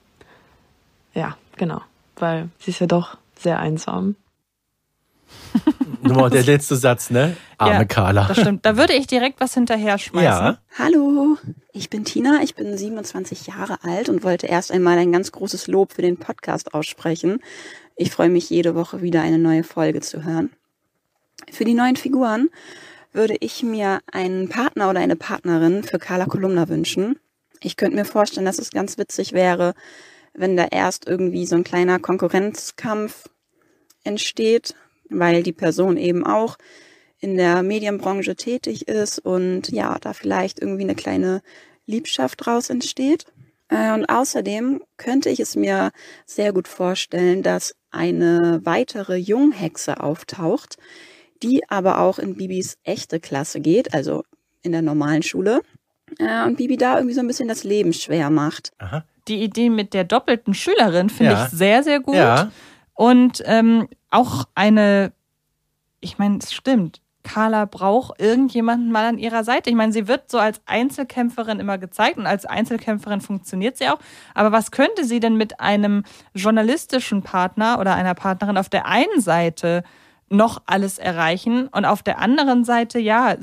Ja, 1.15 1.37
genau. 1.57 1.83
Weil 2.17 2.49
sie 2.59 2.71
ist 2.71 2.81
ja 2.81 2.87
doch 2.87 3.19
sehr 3.39 3.59
einsam. 3.59 4.17
Nur 6.03 6.17
mal 6.17 6.31
der 6.31 6.45
letzte 6.45 6.77
Satz, 6.77 7.11
ne? 7.11 7.37
Arme 7.59 7.75
ja, 7.75 7.85
Carla. 7.85 8.27
Das 8.29 8.39
stimmt. 8.39 8.65
Da 8.65 8.77
würde 8.77 8.93
ich 8.95 9.07
direkt 9.07 9.41
was 9.41 9.55
hinterher 9.55 9.99
schmeißen. 9.99 10.25
Ja. 10.25 10.59
Hallo, 10.79 11.37
ich 11.73 11.91
bin 11.91 12.05
Tina, 12.05 12.41
ich 12.43 12.55
bin 12.55 12.77
27 12.77 13.47
Jahre 13.49 13.83
alt 13.83 14.09
und 14.09 14.23
wollte 14.23 14.47
erst 14.47 14.71
einmal 14.71 14.99
ein 14.99 15.13
ganz 15.13 15.33
großes 15.33 15.67
Lob 15.67 15.93
für 15.93 16.03
den 16.03 16.17
Podcast 16.17 16.75
aussprechen. 16.75 17.41
Ich 17.97 18.11
freue 18.11 18.29
mich 18.29 18.51
jede 18.51 18.75
Woche 18.75 19.03
wieder 19.03 19.23
eine 19.23 19.39
neue 19.39 19.65
Folge 19.65 20.01
zu 20.01 20.23
hören. 20.23 20.51
Für 21.51 21.65
die 21.65 21.75
neuen 21.75 21.97
Figuren 21.97 22.51
würde 23.17 23.37
ich 23.41 23.63
mir 23.63 24.01
einen 24.13 24.49
Partner 24.49 24.91
oder 24.91 25.01
eine 25.01 25.17
Partnerin 25.17 25.83
für 25.83 25.99
Carla 25.99 26.27
Kolumna 26.27 26.69
wünschen. 26.69 27.19
Ich 27.61 27.77
könnte 27.77 27.97
mir 27.97 28.05
vorstellen, 28.05 28.47
dass 28.47 28.59
es 28.59 28.71
ganz 28.71 28.99
witzig 28.99 29.33
wäre, 29.33 29.75
wenn 30.35 30.57
da 30.57 30.67
erst 30.71 31.09
irgendwie 31.09 31.47
so 31.47 31.57
ein 31.57 31.65
kleiner 31.65 31.99
Konkurrenzkampf 31.99 33.29
entsteht, 34.05 34.75
weil 35.09 35.43
die 35.43 35.53
Person 35.53 35.97
eben 35.97 36.25
auch 36.27 36.59
in 37.19 37.37
der 37.37 37.63
Medienbranche 37.63 38.37
tätig 38.37 38.87
ist 38.89 39.19
und 39.19 39.71
ja, 39.71 39.99
da 39.99 40.13
vielleicht 40.13 40.61
irgendwie 40.61 40.83
eine 40.83 40.95
kleine 40.95 41.43
Liebschaft 41.87 42.45
draus 42.45 42.69
entsteht. 42.69 43.25
Äh, 43.69 43.93
Und 43.95 44.07
außerdem 44.07 44.83
könnte 44.99 45.31
ich 45.31 45.41
es 45.41 45.57
mir 45.57 45.93
sehr 46.27 46.53
gut 46.53 46.69
vorstellen, 46.69 47.43
dass 47.43 47.75
eine 47.91 48.61
weitere 48.65 49.17
Junghexe 49.17 50.01
auftaucht, 50.01 50.77
die 51.43 51.69
aber 51.69 51.99
auch 52.01 52.19
in 52.19 52.37
Bibis 52.37 52.79
echte 52.85 53.21
Klasse 53.21 53.61
geht, 53.61 53.95
also 53.95 54.25
in 54.63 54.73
der 54.73 54.83
normalen 54.83 55.23
Schule. 55.23 55.61
Äh, 56.19 56.45
Und 56.45 56.57
Bibi 56.57 56.77
da 56.77 56.97
irgendwie 56.97 57.15
so 57.15 57.21
ein 57.21 57.27
bisschen 57.27 57.49
das 57.49 57.65
Leben 57.65 57.93
schwer 57.93 58.31
macht. 58.31 58.73
Aha. 58.79 59.05
Die 59.29 59.43
Idee 59.43 59.71
mit 59.71 59.93
der 59.93 60.05
doppelten 60.05 60.55
Schülerin 60.55 61.11
finde 61.11 61.33
Ja. 61.33 61.45
ich 61.47 61.51
sehr, 61.51 61.83
sehr 61.83 62.01
gut. 62.01 62.15
Ja. 62.15 62.51
Und 62.95 63.43
ähm, 63.45 63.89
auch 64.11 64.45
eine, 64.55 65.13
ich 66.01 66.19
meine, 66.19 66.39
es 66.39 66.53
stimmt. 66.53 67.01
Carla 67.25 67.65
braucht 67.65 68.21
irgendjemanden 68.21 68.93
mal 68.93 69.05
an 69.07 69.19
ihrer 69.19 69.43
Seite. 69.43 69.69
Ich 69.69 69.75
meine, 69.75 69.93
sie 69.93 70.07
wird 70.07 70.31
so 70.31 70.39
als 70.39 70.61
Einzelkämpferin 70.67 71.59
immer 71.59 71.77
gezeigt 71.77 72.19
und 72.19 72.27
als 72.27 72.47
Einzelkämpferin 72.47 73.21
funktioniert 73.21 73.77
sie 73.77 73.89
auch. 73.89 73.99
Aber 74.33 74.53
was 74.53 74.71
könnte 74.71 75.05
sie 75.05 75.19
denn 75.19 75.37
mit 75.37 75.59
einem 75.59 76.05
journalistischen 76.35 77.23
Partner 77.23 77.81
oder 77.81 77.97
einer 77.97 78.15
Partnerin 78.15 78.57
auf 78.57 78.69
der 78.69 78.87
einen 78.87 79.21
Seite 79.21 79.83
noch 80.29 80.63
alles 80.67 80.99
erreichen 80.99 81.69
und 81.69 81.85
auf 81.85 82.03
der 82.03 82.19
anderen 82.19 82.65
Seite, 82.65 82.99
ja, 82.99 83.37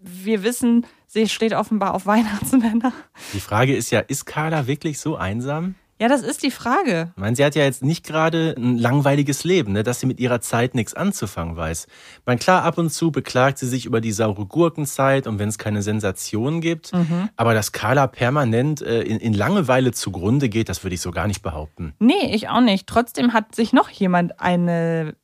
wir 0.00 0.42
wissen, 0.42 0.86
Sie 1.14 1.28
steht 1.28 1.54
offenbar 1.54 1.94
auf 1.94 2.06
Weihnachtsmänner. 2.06 2.92
Die 3.32 3.40
Frage 3.40 3.74
ist 3.76 3.90
ja, 3.90 4.00
ist 4.00 4.26
Carla 4.26 4.66
wirklich 4.66 4.98
so 4.98 5.16
einsam? 5.16 5.76
Ja, 6.00 6.08
das 6.08 6.22
ist 6.22 6.42
die 6.42 6.50
Frage. 6.50 7.12
Ich 7.14 7.20
meine, 7.20 7.36
sie 7.36 7.44
hat 7.44 7.54
ja 7.54 7.62
jetzt 7.62 7.84
nicht 7.84 8.04
gerade 8.04 8.56
ein 8.58 8.76
langweiliges 8.78 9.44
Leben, 9.44 9.72
ne, 9.72 9.84
dass 9.84 10.00
sie 10.00 10.06
mit 10.06 10.18
ihrer 10.18 10.40
Zeit 10.40 10.74
nichts 10.74 10.92
anzufangen 10.92 11.56
weiß. 11.56 11.86
Ich 11.86 12.26
meine, 12.26 12.40
klar, 12.40 12.64
ab 12.64 12.78
und 12.78 12.90
zu 12.90 13.12
beklagt 13.12 13.58
sie 13.58 13.68
sich 13.68 13.86
über 13.86 14.00
die 14.00 14.10
saure 14.10 14.44
Gurkenzeit 14.44 15.28
und 15.28 15.38
wenn 15.38 15.48
es 15.48 15.56
keine 15.56 15.82
Sensationen 15.82 16.60
gibt. 16.60 16.92
Mhm. 16.92 17.28
Aber 17.36 17.54
dass 17.54 17.70
Carla 17.70 18.08
permanent 18.08 18.82
äh, 18.82 19.02
in, 19.02 19.20
in 19.20 19.34
Langeweile 19.34 19.92
zugrunde 19.92 20.48
geht, 20.48 20.68
das 20.68 20.82
würde 20.82 20.94
ich 20.94 21.00
so 21.00 21.12
gar 21.12 21.28
nicht 21.28 21.42
behaupten. 21.42 21.94
Nee, 22.00 22.34
ich 22.34 22.48
auch 22.48 22.60
nicht. 22.60 22.88
Trotzdem 22.88 23.32
hat 23.32 23.54
sich 23.54 23.72
noch 23.72 23.88
jemand 23.88 24.40
eine 24.40 25.14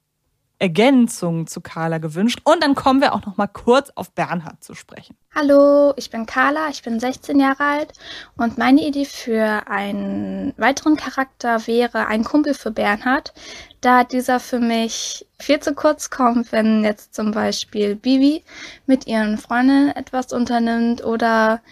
Ergänzung 0.61 1.46
zu 1.46 1.61
Carla 1.62 1.99
gewünscht. 1.99 2.40
Und 2.44 2.62
dann 2.62 2.75
kommen 2.75 3.01
wir 3.01 3.14
auch 3.14 3.25
noch 3.25 3.37
mal 3.38 3.46
kurz 3.46 3.90
auf 3.94 4.12
Bernhard 4.12 4.62
zu 4.62 4.75
sprechen. 4.75 5.16
Hallo, 5.35 5.94
ich 5.96 6.11
bin 6.11 6.27
Carla, 6.27 6.68
ich 6.68 6.83
bin 6.83 7.01
16 7.01 7.40
Jahre 7.40 7.64
alt 7.64 7.92
und 8.37 8.59
meine 8.59 8.83
Idee 8.83 9.07
für 9.07 9.62
einen 9.68 10.53
weiteren 10.59 10.96
Charakter 10.96 11.66
wäre 11.66 12.09
ein 12.09 12.25
Kumpel 12.25 12.53
für 12.53 12.70
Bernhard, 12.70 13.33
da 13.81 14.05
dieser 14.05 14.38
für 14.38 14.61
mich 14.61 15.27
viel 15.38 15.61
zu 15.61 15.75
kurz 15.75 16.11
kommt, 16.11 16.53
wenn 16.53 16.85
jetzt 16.85 17.14
zum 17.14 17.31
Beispiel 17.31 17.96
Bibi 17.96 18.44
mit 18.87 19.07
ihren 19.07 19.38
Freundinnen 19.38 19.96
etwas 19.96 20.33
unternimmt 20.33 21.03
oder 21.03 21.62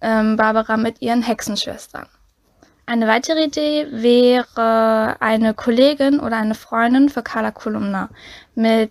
ähm, 0.00 0.36
Barbara 0.36 0.76
mit 0.76 1.02
ihren 1.02 1.22
Hexenschwestern. 1.22 2.06
Eine 2.90 3.06
weitere 3.06 3.44
Idee 3.44 3.86
wäre 3.92 5.14
eine 5.20 5.54
Kollegin 5.54 6.18
oder 6.18 6.38
eine 6.38 6.56
Freundin 6.56 7.08
für 7.08 7.22
Carla 7.22 7.52
Kolumna, 7.52 8.10
mit 8.56 8.90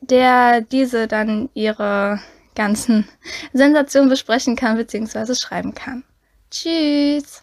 der 0.00 0.60
diese 0.60 1.08
dann 1.08 1.48
ihre 1.52 2.20
ganzen 2.54 3.08
Sensationen 3.52 4.08
besprechen 4.08 4.54
kann 4.54 4.76
bzw. 4.76 5.34
schreiben 5.34 5.74
kann. 5.74 6.04
Tschüss. 6.52 7.42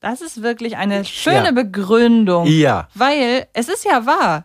Das 0.00 0.20
ist 0.20 0.42
wirklich 0.42 0.76
eine 0.76 1.06
schöne 1.06 1.46
Ja. 1.46 1.50
Begründung. 1.52 2.46
Ja. 2.46 2.88
Weil 2.92 3.46
es 3.54 3.70
ist 3.70 3.86
ja 3.86 4.04
wahr. 4.04 4.44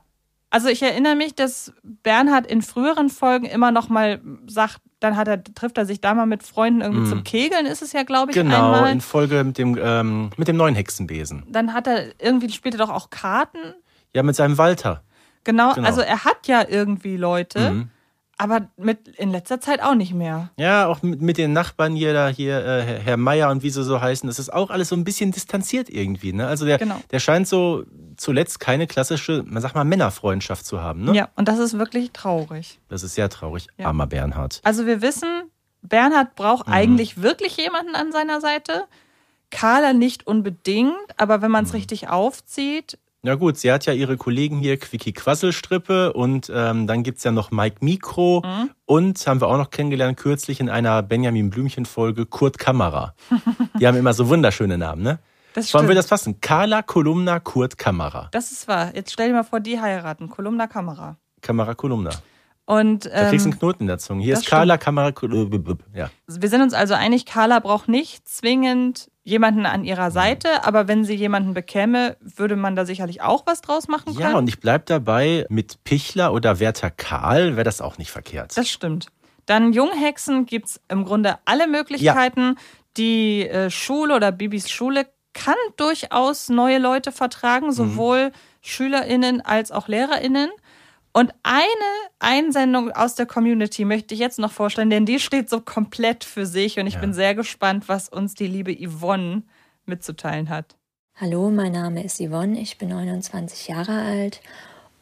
Also 0.51 0.69
ich 0.69 0.81
erinnere 0.83 1.15
mich, 1.15 1.35
dass 1.35 1.73
Bernhard 1.83 2.47
in 2.47 2.61
früheren 2.61 3.09
Folgen 3.09 3.45
immer 3.45 3.71
noch 3.71 3.89
mal 3.89 4.21
sagt, 4.47 4.79
dann 5.03 5.17
hat 5.17 5.27
er, 5.27 5.43
trifft 5.43 5.77
er 5.77 5.85
sich 5.85 5.99
da 6.01 6.13
mal 6.13 6.25
mit 6.25 6.43
Freunden 6.43 6.81
irgendwie 6.81 7.01
Mhm. 7.05 7.09
zum 7.09 7.23
Kegeln, 7.23 7.65
ist 7.65 7.81
es 7.81 7.91
ja, 7.93 8.03
glaube 8.03 8.31
ich, 8.31 8.35
Genau, 8.35 8.73
einmal. 8.73 8.91
in 8.91 9.01
Folge 9.01 9.43
mit 9.43 9.57
dem, 9.57 9.77
ähm, 9.81 10.29
mit 10.37 10.47
dem 10.47 10.55
neuen 10.57 10.75
Hexenbesen. 10.75 11.43
Dann 11.49 11.73
hat 11.73 11.87
er 11.87 12.05
irgendwie 12.19 12.49
spielt 12.49 12.75
er 12.75 12.79
doch 12.79 12.89
auch 12.89 13.09
Karten. 13.09 13.59
Ja, 14.13 14.23
mit 14.23 14.35
seinem 14.35 14.57
Walter. 14.57 15.03
Genau, 15.43 15.73
Genau. 15.73 15.87
also 15.87 16.01
er 16.01 16.23
hat 16.23 16.47
ja 16.47 16.63
irgendwie 16.67 17.17
Leute, 17.17 17.71
Mhm. 17.71 17.89
Aber 18.37 18.67
mit 18.77 19.07
in 19.09 19.31
letzter 19.31 19.61
Zeit 19.61 19.81
auch 19.81 19.95
nicht 19.95 20.13
mehr. 20.13 20.49
Ja, 20.57 20.87
auch 20.87 21.01
mit, 21.03 21.21
mit 21.21 21.37
den 21.37 21.53
Nachbarn 21.53 21.95
hier, 21.95 22.13
da 22.13 22.27
hier, 22.29 22.65
äh, 22.65 22.99
Herr- 23.03 23.17
Meier 23.17 23.49
und 23.51 23.63
wie 23.63 23.69
sie 23.69 23.83
so 23.83 24.01
heißen, 24.01 24.27
das 24.27 24.39
ist 24.39 24.51
auch 24.51 24.69
alles 24.69 24.89
so 24.89 24.95
ein 24.95 25.03
bisschen 25.03 25.31
distanziert 25.31 25.89
irgendwie. 25.89 26.33
Ne? 26.33 26.47
Also 26.47 26.65
der, 26.65 26.77
Genau. 26.79 26.99
der 27.11 27.19
scheint 27.19 27.47
so 27.47 27.83
zuletzt 28.17 28.59
keine 28.59 28.87
klassische, 28.87 29.43
man 29.47 29.61
sagt 29.61 29.75
mal, 29.75 29.83
Männerfreundschaft 29.83 30.65
zu 30.65 30.81
haben. 30.81 31.05
Ne? 31.05 31.15
Ja, 31.15 31.29
und 31.35 31.47
das 31.47 31.59
ist 31.59 31.77
wirklich 31.77 32.11
traurig. 32.11 32.79
Das 32.89 33.03
ist 33.03 33.15
sehr 33.15 33.29
traurig. 33.29 33.67
Ja. 33.77 33.87
Armer 33.87 34.07
Bernhard. 34.07 34.61
Also 34.63 34.85
wir 34.85 35.01
wissen, 35.01 35.29
Bernhard 35.81 36.35
braucht 36.35 36.67
Mhm. 36.67 36.73
eigentlich 36.73 37.21
wirklich 37.21 37.57
jemanden 37.57 37.95
an 37.95 38.11
seiner 38.11 38.41
Seite. 38.41 38.85
Carla 39.51 39.93
nicht 39.93 40.25
unbedingt, 40.25 40.95
aber 41.17 41.41
wenn 41.41 41.49
Mhm. 41.49 41.53
man 41.53 41.65
es 41.65 41.73
richtig 41.73 42.09
aufzieht, 42.09 42.97
Na 43.25 43.35
gut, 43.35 43.57
sie 43.57 43.71
hat 43.71 43.85
ja 43.85 43.93
ihre 43.93 44.17
Kollegen 44.17 44.57
hier, 44.59 44.77
Quickie 44.77 45.13
Quasselstrippe 45.13 46.11
und 46.11 46.51
ähm, 46.53 46.87
dann 46.87 47.03
gibt's 47.03 47.23
ja 47.23 47.31
noch 47.31 47.51
Mike 47.51 47.77
Mikro 47.79 48.41
Mhm. 48.45 48.69
und 48.85 49.25
haben 49.27 49.39
wir 49.39 49.47
auch 49.47 49.57
noch 49.57 49.69
kennengelernt 49.69 50.17
kürzlich 50.17 50.59
in 50.59 50.69
einer 50.69 51.01
Benjamin 51.03 51.49
Blümchen-Folge 51.49 52.25
Kurt 52.25 52.57
Kamera. 52.59 53.13
Die 53.79 53.87
haben 53.87 53.95
immer 53.97 54.13
so 54.13 54.27
wunderschöne 54.27 54.77
Namen, 54.77 55.03
ne? 55.03 55.19
Das 55.53 55.73
Wollen 55.73 55.83
wir 55.87 55.93
stimmt. 55.93 55.97
das 55.99 56.07
fassen? 56.07 56.41
Carla 56.41 56.81
Kolumna 56.81 57.39
Kurt 57.39 57.77
Kamera. 57.77 58.27
das 58.31 58.51
ist 58.51 58.67
wahr. 58.67 58.93
Jetzt 58.93 59.13
stell 59.13 59.29
dir 59.29 59.35
mal 59.35 59.43
vor, 59.43 59.61
die 59.61 59.79
heiraten. 59.79 60.27
Kolumna 60.27 60.67
Kamera. 60.67 61.15
Kamera 61.41 61.75
Kolumna. 61.75 62.09
Und 62.65 63.05
Da 63.05 63.29
kriegst 63.29 63.45
du 63.45 63.49
ähm, 63.49 63.53
einen 63.53 63.59
Knoten 63.59 63.83
in 63.83 63.87
der 63.87 63.99
Zunge. 63.99 64.23
Hier 64.23 64.33
ist 64.33 64.47
Carla 64.47 64.77
Kamera 64.77 65.13
Kolumna. 65.13 65.75
Ja. 65.93 66.09
wir 66.27 66.49
sind 66.49 66.61
uns 66.61 66.73
also 66.73 66.93
einig, 66.93 67.25
Carla 67.25 67.59
braucht 67.59 67.87
nicht 67.87 68.27
zwingend 68.27 69.09
jemanden 69.23 69.65
an 69.65 69.81
Mhm. 69.81 69.85
ihrer 69.87 70.11
Seite, 70.11 70.65
aber 70.65 70.87
wenn 70.87 71.05
sie 71.05 71.15
jemanden 71.15 71.53
bekäme, 71.53 72.17
würde 72.19 72.55
man 72.55 72.75
da 72.75 72.85
sicherlich 72.85 73.21
auch 73.21 73.45
was 73.45 73.61
draus 73.61 73.87
machen 73.87 74.13
können. 74.15 74.31
Ja, 74.31 74.37
und 74.37 74.47
ich 74.47 74.59
bleib 74.59 74.85
dabei, 74.87 75.45
mit 75.49 75.83
Pichler 75.85 76.33
oder 76.33 76.59
Werther 76.59 76.89
Karl 76.91 77.55
wäre 77.55 77.63
das 77.63 77.79
auch 77.81 77.97
nicht 77.97 78.11
verkehrt. 78.11 78.57
Das 78.57 78.69
stimmt. 78.69 79.07
Dann 79.45 79.73
Junghexen 79.73 80.45
gibt 80.45 80.67
es 80.67 80.81
im 80.89 81.05
Grunde 81.05 81.37
alle 81.45 81.67
Möglichkeiten. 81.67 82.55
Die 82.97 83.47
äh, 83.47 83.69
Schule 83.69 84.15
oder 84.15 84.31
Bibis 84.31 84.69
Schule 84.69 85.07
kann 85.33 85.55
durchaus 85.77 86.49
neue 86.49 86.77
Leute 86.77 87.11
vertragen, 87.11 87.71
sowohl 87.71 88.31
SchülerInnen 88.61 89.41
als 89.41 89.71
auch 89.71 89.87
LehrerInnen. 89.87 90.49
Und 91.13 91.31
eine 91.43 91.69
Einsendung 92.19 92.91
aus 92.91 93.13
der 93.15 93.27
Community 93.27 93.85
möchte 93.85 94.15
ich 94.15 94.19
jetzt 94.19 94.39
noch 94.39 94.51
vorstellen, 94.51 94.89
denn 94.89 95.05
die 95.05 95.19
steht 95.19 95.47
so 95.49 95.61
komplett 95.61 96.23
für 96.23 96.45
sich 96.47 96.79
und 96.79 96.87
ich 96.87 96.95
Ja. 96.95 97.01
bin 97.01 97.13
sehr 97.13 97.35
gespannt, 97.35 97.87
was 97.87 98.09
uns 98.09 98.33
die 98.33 98.47
liebe 98.47 98.75
Yvonne 98.75 99.43
mitzuteilen 99.85 100.49
hat. 100.49 100.75
Hallo, 101.15 101.51
mein 101.51 101.71
Name 101.73 102.03
ist 102.03 102.19
Yvonne, 102.19 102.59
ich 102.59 102.79
bin 102.79 102.89
29 102.89 103.67
Jahre 103.67 104.01
alt 104.01 104.41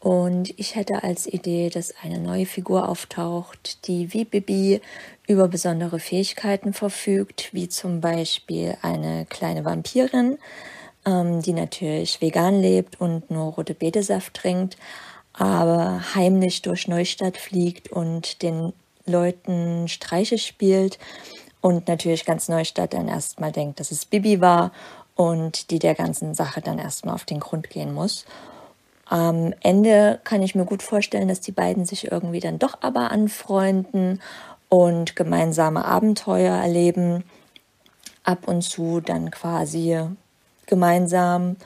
und 0.02 0.54
ich 0.60 0.76
hätte 0.76 1.04
als 1.04 1.26
Idee, 1.28 1.69
dass 1.69 1.93
eine 2.04 2.19
neue 2.19 2.45
Figur 2.45 2.89
auftaucht, 2.89 3.88
die 3.88 4.12
wie 4.13 4.26
Bibi 4.26 4.82
über 5.28 5.47
besondere 5.47 6.00
Fähigkeiten 6.00 6.74
verfügt, 6.74 7.54
wie 7.54 7.69
zum 7.69 8.02
Beispiel 8.02 8.76
eine 8.82 9.26
kleine 9.28 9.63
Vampirin, 9.63 10.38
ähm, 11.06 11.41
die 11.41 11.54
natürlich 11.54 12.19
vegan 12.19 12.60
lebt 12.62 13.00
und 13.00 13.32
nur 13.32 13.54
rote 13.54 13.74
Betesaft 13.74 14.34
trinkt, 14.34 14.76
aber 15.41 16.01
heimlich 16.15 16.62
durch 16.62 16.88
Neustadt 16.88 17.38
fliegt 17.38 17.91
und 17.91 18.41
den 18.41 18.73
Leuten 19.06 19.88
Streiche 19.88 20.38
spielt 20.38 20.99
und 21.62 21.88
natürlich 21.88 22.25
ganz 22.25 22.47
Neustadt 22.47 22.93
dann 22.93 23.08
erstmal 23.08 23.51
denkt, 23.51 23.80
dass 23.80 23.91
es 23.91 24.06
Bibi 24.06 24.41
war 24.41 24.71
und 25.15 25.71
die 25.71 25.80
der 25.80 25.95
ganzen 25.95 26.36
Sache 26.36 26.62
dann 26.62 26.80
erstmal 26.80 27.15
auf 27.15 27.25
den 27.25 27.39
Grund 27.39 27.69
gehen 27.69 27.93
muss. 27.93 28.25
Am 29.06 29.54
Ende 29.62 30.19
kann 30.23 30.41
ich 30.41 30.56
mir 30.56 30.65
gut 30.65 30.84
vorstellen, 30.84 31.27
dass 31.27 31.41
die 31.41 31.51
beiden 31.51 31.86
sich 31.86 32.12
irgendwie 32.12 32.39
dann 32.39 32.60
doch 32.60 32.77
aber 32.82 33.12
anfreunden 33.12 34.21
und 34.69 35.15
gemeinsame 35.15 35.84
Abenteuer 35.84 36.56
erleben. 36.56 37.23
Ab 38.23 38.47
und 38.47 38.62
zu 38.62 39.01
dann 39.01 39.32
quasi 39.32 39.99
gemeinsam 40.67 41.58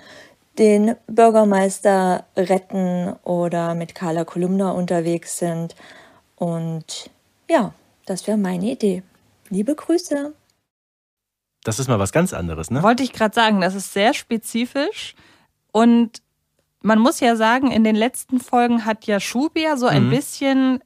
den 0.58 0.96
Bürgermeister 1.08 2.26
retten 2.38 3.13
oder 3.24 3.76
mit 3.76 3.96
Carla 3.96 4.24
Kolumna 4.26 4.72
unterwegs 4.72 5.38
sind. 5.39 5.76
Und 6.36 7.10
ja, 7.50 7.74
das 8.06 8.28
wäre 8.28 8.38
meine 8.38 8.72
Idee. 8.72 9.04
Liebe 9.50 9.76
Grüße. 9.76 10.34
Das 11.63 11.80
ist 11.80 11.88
mal 11.88 12.00
was 12.00 12.12
ganz 12.12 12.34
anderes, 12.34 12.70
ne? 12.70 12.84
Wollte 12.84 13.04
ich 13.04 13.12
gerade 13.13 13.34
sagen, 13.34 13.60
das 13.62 13.74
ist 13.76 13.91
sehr 13.94 14.13
spezifisch 14.13 15.15
und 15.72 16.22
man 16.82 17.00
muss 17.00 17.20
ja 17.20 17.36
sagen, 17.36 17.72
in 17.72 17.84
den 17.84 17.96
letzten 17.96 18.39
Folgen 18.39 18.86
hat 18.86 19.06
ja 19.08 19.20
Shubia 19.20 19.76
so 19.76 19.88
ein 19.88 20.06
Mhm. 20.06 20.10
bisschen, 20.12 20.80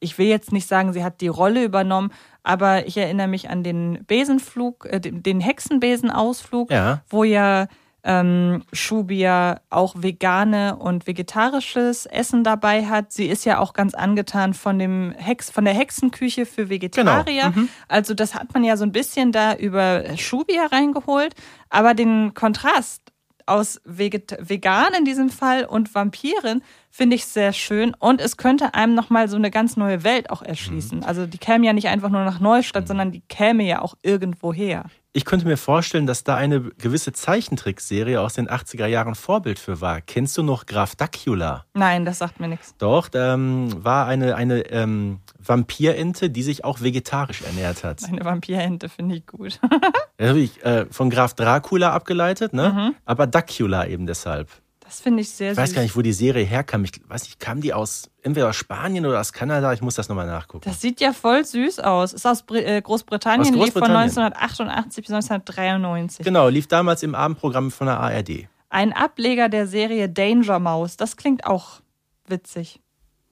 ich 0.00 0.18
will 0.18 0.26
jetzt 0.26 0.50
nicht 0.50 0.66
sagen, 0.66 0.92
sie 0.92 1.04
hat 1.04 1.20
die 1.20 1.28
Rolle 1.28 1.62
übernommen, 1.62 2.12
aber 2.42 2.86
ich 2.88 2.96
erinnere 2.96 3.28
mich 3.28 3.48
an 3.48 3.62
den 3.62 4.04
Besenflug, 4.08 4.86
äh, 4.86 4.98
den 5.00 5.22
den 5.22 5.40
Hexenbesenausflug, 5.40 6.72
Ja. 6.72 7.02
wo 7.08 7.22
ja 7.22 7.68
ähm, 8.06 8.62
Shubia 8.72 9.60
auch 9.68 9.94
vegane 9.98 10.76
und 10.76 11.08
vegetarisches 11.08 12.06
Essen 12.06 12.44
dabei 12.44 12.86
hat. 12.86 13.12
Sie 13.12 13.26
ist 13.26 13.44
ja 13.44 13.58
auch 13.58 13.72
ganz 13.72 13.94
angetan 13.94 14.54
von 14.54 14.78
dem 14.78 15.12
Hex, 15.16 15.50
von 15.50 15.64
der 15.64 15.74
Hexenküche 15.74 16.46
für 16.46 16.70
Vegetarier. 16.70 17.50
Mhm. 17.50 17.68
Also 17.88 18.14
das 18.14 18.36
hat 18.36 18.54
man 18.54 18.62
ja 18.62 18.76
so 18.76 18.84
ein 18.84 18.92
bisschen 18.92 19.32
da 19.32 19.56
über 19.56 20.16
Shubia 20.16 20.66
reingeholt, 20.66 21.34
aber 21.68 21.94
den 21.94 22.32
Kontrast 22.32 23.02
aus 23.44 23.80
Veget 23.84 24.36
vegan 24.40 24.92
in 24.98 25.04
diesem 25.04 25.28
Fall 25.28 25.64
und 25.64 25.94
Vampiren 25.94 26.62
finde 26.90 27.16
ich 27.16 27.26
sehr 27.26 27.52
schön 27.52 27.94
und 27.98 28.20
es 28.20 28.36
könnte 28.36 28.74
einem 28.74 28.94
nochmal 28.94 29.28
so 29.28 29.36
eine 29.36 29.50
ganz 29.50 29.76
neue 29.76 30.04
Welt 30.04 30.30
auch 30.30 30.42
erschließen. 30.42 31.04
Also 31.04 31.26
die 31.26 31.38
käme 31.38 31.66
ja 31.66 31.72
nicht 31.72 31.88
einfach 31.88 32.10
nur 32.10 32.24
nach 32.24 32.40
Neustadt, 32.40 32.88
sondern 32.88 33.12
die 33.12 33.22
käme 33.28 33.64
ja 33.64 33.82
auch 33.82 33.94
irgendwo 34.02 34.52
her. 34.52 34.86
Ich 35.16 35.24
könnte 35.24 35.46
mir 35.46 35.56
vorstellen, 35.56 36.06
dass 36.06 36.24
da 36.24 36.36
eine 36.36 36.60
gewisse 36.60 37.10
Zeichentrickserie 37.10 38.20
aus 38.20 38.34
den 38.34 38.50
80er 38.50 38.84
Jahren 38.84 39.14
Vorbild 39.14 39.58
für 39.58 39.80
war. 39.80 40.02
Kennst 40.02 40.36
du 40.36 40.42
noch 40.42 40.66
Graf 40.66 40.94
Dacula? 40.94 41.64
Nein, 41.72 42.04
das 42.04 42.18
sagt 42.18 42.38
mir 42.38 42.48
nichts. 42.48 42.74
Doch, 42.76 43.08
ähm, 43.14 43.82
war 43.82 44.08
eine, 44.08 44.36
eine 44.36 44.66
ähm, 44.70 45.20
Vampirente, 45.38 46.28
die 46.28 46.42
sich 46.42 46.66
auch 46.66 46.82
vegetarisch 46.82 47.40
ernährt 47.40 47.82
hat. 47.82 48.04
Eine 48.04 48.26
Vampirente 48.26 48.90
finde 48.90 49.14
ich 49.14 49.26
gut. 49.26 49.58
Wirklich, 50.18 50.62
äh, 50.66 50.84
von 50.90 51.08
Graf 51.08 51.32
Dracula 51.32 51.94
abgeleitet, 51.94 52.52
ne? 52.52 52.74
Mhm. 52.74 52.94
Aber 53.06 53.26
Dacula 53.26 53.86
eben 53.86 54.06
deshalb. 54.06 54.50
Das 54.86 55.00
finde 55.00 55.20
ich 55.20 55.30
sehr 55.30 55.50
Ich 55.50 55.56
süß. 55.56 55.62
weiß 55.62 55.74
gar 55.74 55.82
nicht, 55.82 55.96
wo 55.96 56.02
die 56.02 56.12
Serie 56.12 56.44
herkam. 56.44 56.84
Ich 56.84 56.92
weiß 57.08 57.24
nicht, 57.24 57.40
kam 57.40 57.60
die 57.60 57.74
aus 57.74 58.08
entweder 58.22 58.48
aus 58.50 58.56
Spanien 58.56 59.04
oder 59.04 59.20
aus 59.20 59.32
Kanada? 59.32 59.72
Ich 59.72 59.82
muss 59.82 59.96
das 59.96 60.08
nochmal 60.08 60.26
nachgucken. 60.26 60.62
Das 60.64 60.80
sieht 60.80 61.00
ja 61.00 61.12
voll 61.12 61.44
süß 61.44 61.80
aus. 61.80 62.12
Ist 62.12 62.24
aus 62.26 62.44
äh, 62.52 62.80
Großbritannien, 62.80 63.40
Aus 63.54 63.64
lief 63.64 63.72
von 63.72 63.82
Großbritannien. 63.82 64.02
1988 64.18 65.04
bis 65.04 65.12
1993. 65.12 66.24
Genau, 66.24 66.48
lief 66.48 66.68
damals 66.68 67.02
im 67.02 67.14
Abendprogramm 67.16 67.70
von 67.72 67.88
der 67.88 67.98
ARD. 67.98 68.48
Ein 68.70 68.92
Ableger 68.92 69.48
der 69.48 69.66
Serie 69.66 70.08
Danger 70.08 70.60
Mouse. 70.60 70.96
Das 70.96 71.16
klingt 71.16 71.46
auch 71.46 71.80
witzig. 72.26 72.80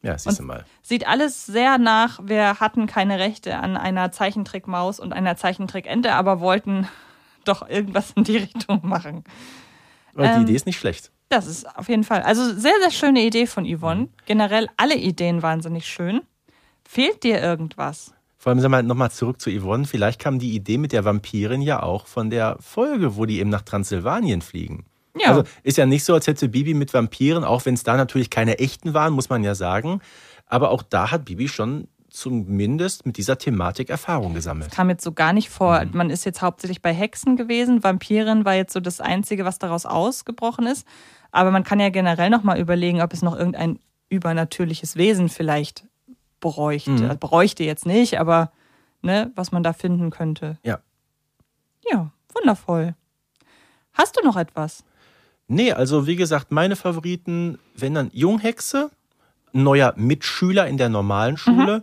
Ja, 0.03 0.19
siehst 0.19 0.40
du 0.40 0.43
mal. 0.43 0.64
Sieht 0.83 1.07
alles 1.07 1.47
sehr 1.47 1.79
nach, 1.79 2.21
wir 2.23 2.61
hatten 2.61 2.87
keine 2.87 3.19
Rechte 3.19 3.57
an 3.57 3.77
einer 3.77 4.12
Zeichentrickmaus 4.12 5.01
und 5.01 5.12
einer 5.14 5.37
Zeichentrickente, 5.37 6.12
aber 6.12 6.40
wollten 6.40 6.88
doch 7.45 7.67
irgendwas 7.69 8.11
in 8.17 8.25
die 8.25 8.37
Richtung 8.38 8.81
machen. 8.83 9.25
Aber 10.14 10.27
die 10.29 10.35
Ähm, 10.35 10.42
Idee 10.42 10.55
ist 10.55 10.66
nicht 10.66 10.79
schlecht. 10.79 11.11
Das 11.29 11.46
ist 11.46 11.66
auf 11.77 11.88
jeden 11.88 12.05
Fall. 12.05 12.22
Also 12.22 12.44
sehr, 12.55 12.74
sehr 12.81 12.90
schöne 12.90 13.22
Idee 13.24 13.46
von 13.46 13.64
Yvonne. 13.66 14.09
Generell 14.27 14.68
alle 14.77 14.94
Ideen 14.96 15.42
wahnsinnig 15.42 15.87
schön. 15.87 16.20
Fehlt 16.87 17.22
dir 17.24 17.40
irgendwas? 17.40 18.12
Vor 18.37 18.50
allem, 18.50 18.61
sag 18.61 18.70
mal, 18.70 18.83
nochmal 18.83 19.11
zurück 19.11 19.40
zu 19.40 19.50
Yvonne. 19.50 19.87
Vielleicht 19.87 20.20
kam 20.20 20.38
die 20.38 20.55
Idee 20.55 20.77
mit 20.77 20.92
der 20.92 21.05
Vampirin 21.05 21.62
ja 21.62 21.83
auch 21.83 22.07
von 22.07 22.29
der 22.29 22.57
Folge, 22.61 23.16
wo 23.16 23.24
die 23.24 23.40
eben 23.40 23.48
nach 23.50 23.62
Transsilvanien 23.62 24.42
fliegen. 24.42 24.85
Ja. 25.18 25.29
Also 25.29 25.44
ist 25.62 25.79
ja 25.79 25.87
nicht 25.87 26.05
so, 26.05 26.12
als 26.12 26.27
hätte 26.27 26.48
Bibi 26.48 26.74
mit 26.74 26.92
Vampiren, 26.92 27.42
auch 27.42 27.64
wenn 27.64 27.74
es 27.74 27.85
da 27.85 27.96
natürlich 27.96 28.31
keine 28.31 28.59
echten 28.59 28.92
waren, 28.94 29.12
muss 29.14 29.29
man 29.31 29.42
ja 29.44 29.55
sagen. 29.55 30.00
Aber 30.46 30.70
auch 30.70 30.83
da 30.83 31.11
hat 31.11 31.24
Bibi 31.24 31.48
schon 31.48 31.88
zumindest 32.14 33.07
mit 33.07 33.16
dieser 33.16 33.38
Thematik 33.38 33.90
Erfahrung 33.90 34.35
gesammelt. 34.35 34.70
Kam 34.70 34.88
jetzt 34.88 35.03
so 35.03 35.12
gar 35.12 35.33
nicht 35.33 35.50
vor. 35.50 35.85
Man 35.92 36.11
ist 36.11 36.24
jetzt 36.24 36.42
hauptsächlich 36.42 36.81
bei 36.81 36.94
Hexen 36.94 37.37
gewesen. 37.37 37.83
Vampirin 37.83 38.44
war 38.44 38.55
jetzt 38.55 38.72
so 38.72 38.79
das 38.79 39.00
Einzige, 39.00 39.44
was 39.44 39.59
daraus 39.59 39.85
ausgebrochen 39.85 40.66
ist. 40.66 40.87
Aber 41.33 41.50
man 41.50 41.64
kann 41.64 41.81
ja 41.81 41.88
generell 41.88 42.31
nochmal 42.31 42.61
überlegen, 42.61 43.03
ob 43.03 43.12
es 43.12 43.22
noch 43.22 43.37
irgendein 43.37 43.81
übernatürliches 44.11 44.94
Wesen 44.94 45.29
vielleicht 45.29 45.87
bräuchte. 46.38 46.92
Mhm. 46.92 47.03
Also 47.03 47.16
bräuchte 47.18 47.64
jetzt 47.64 47.85
nicht, 47.85 48.20
aber 48.20 48.53
ne, 49.03 49.33
was 49.35 49.50
man 49.50 49.64
da 49.64 49.72
finden 49.72 50.11
könnte. 50.11 50.57
Ja. 50.62 50.79
Ja, 51.90 52.12
wundervoll. 52.33 52.94
Hast 53.92 54.16
du 54.16 54.24
noch 54.24 54.37
etwas? 54.37 54.85
Nee, 55.48 55.72
also 55.72 56.07
wie 56.07 56.16
gesagt, 56.16 56.53
meine 56.53 56.77
Favoriten, 56.77 57.59
wenn 57.77 57.94
dann 57.94 58.11
Junghexe, 58.12 58.92
neuer 59.53 59.94
Mitschüler 59.96 60.68
in 60.68 60.79
der 60.79 60.88
normalen 60.88 61.37
Schule. 61.37 61.83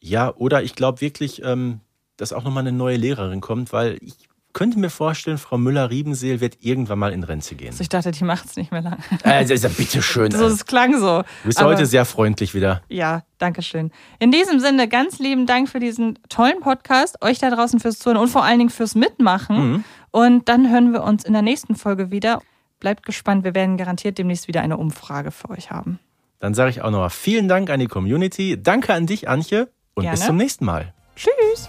Ja, 0.00 0.34
oder 0.34 0.62
ich 0.62 0.74
glaube 0.74 1.00
wirklich, 1.00 1.42
ähm, 1.44 1.80
dass 2.16 2.32
auch 2.32 2.44
nochmal 2.44 2.62
eine 2.62 2.72
neue 2.72 2.96
Lehrerin 2.96 3.40
kommt, 3.40 3.72
weil 3.72 3.98
ich 4.00 4.14
könnte 4.52 4.78
mir 4.80 4.90
vorstellen, 4.90 5.38
Frau 5.38 5.58
Müller-Riebenseel 5.58 6.40
wird 6.40 6.58
irgendwann 6.60 6.98
mal 6.98 7.12
in 7.12 7.22
Rente 7.22 7.54
gehen. 7.54 7.68
Also 7.68 7.82
ich 7.82 7.88
dachte, 7.88 8.10
die 8.10 8.24
macht 8.24 8.46
es 8.46 8.56
nicht 8.56 8.72
mehr 8.72 8.82
lang. 8.82 8.98
Also, 9.22 9.52
also 9.54 9.68
bitteschön. 9.68 10.30
So, 10.32 10.46
es 10.46 10.66
klang 10.66 10.98
so. 10.98 11.18
Du 11.20 11.24
bist 11.44 11.58
ja 11.60 11.66
Aber- 11.66 11.74
heute 11.74 11.86
sehr 11.86 12.04
freundlich 12.04 12.52
wieder. 12.52 12.82
Ja, 12.88 13.22
danke 13.38 13.62
schön. 13.62 13.92
In 14.18 14.32
diesem 14.32 14.58
Sinne, 14.58 14.88
ganz 14.88 15.20
lieben 15.20 15.46
Dank 15.46 15.68
für 15.68 15.78
diesen 15.78 16.18
tollen 16.28 16.58
Podcast, 16.60 17.22
euch 17.22 17.38
da 17.38 17.50
draußen 17.50 17.78
fürs 17.78 18.00
Zuhören 18.00 18.18
und 18.20 18.28
vor 18.28 18.42
allen 18.44 18.58
Dingen 18.58 18.70
fürs 18.70 18.94
Mitmachen. 18.96 19.56
Mhm. 19.70 19.84
Und 20.10 20.48
dann 20.48 20.68
hören 20.70 20.92
wir 20.92 21.04
uns 21.04 21.24
in 21.24 21.32
der 21.32 21.42
nächsten 21.42 21.76
Folge 21.76 22.10
wieder. 22.10 22.42
Bleibt 22.80 23.06
gespannt, 23.06 23.44
wir 23.44 23.54
werden 23.54 23.76
garantiert 23.76 24.18
demnächst 24.18 24.48
wieder 24.48 24.62
eine 24.62 24.78
Umfrage 24.78 25.30
für 25.30 25.50
euch 25.50 25.70
haben. 25.70 26.00
Dann 26.40 26.54
sage 26.54 26.70
ich 26.70 26.82
auch 26.82 26.90
nochmal 26.90 27.10
vielen 27.10 27.46
Dank 27.46 27.70
an 27.70 27.78
die 27.78 27.86
Community. 27.86 28.60
Danke 28.60 28.94
an 28.94 29.06
dich, 29.06 29.28
Antje. 29.28 29.68
Und 29.94 30.02
Gerne. 30.04 30.16
bis 30.16 30.26
zum 30.26 30.36
nächsten 30.36 30.64
Mal. 30.64 30.92
Tschüss. 31.16 31.68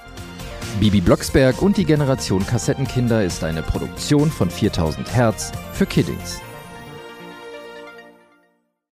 Bibi 0.80 1.02
Blocksberg 1.02 1.62
und 1.62 1.78
die 1.78 1.86
Generation 1.86 2.46
Kassettenkinder 2.46 3.24
ist 3.24 3.44
eine 3.44 3.62
Produktion 3.62 4.32
von 4.32 4.50
4000 4.50 5.14
Hertz 5.14 5.52
für 5.74 5.86
Kiddings. 5.86 6.42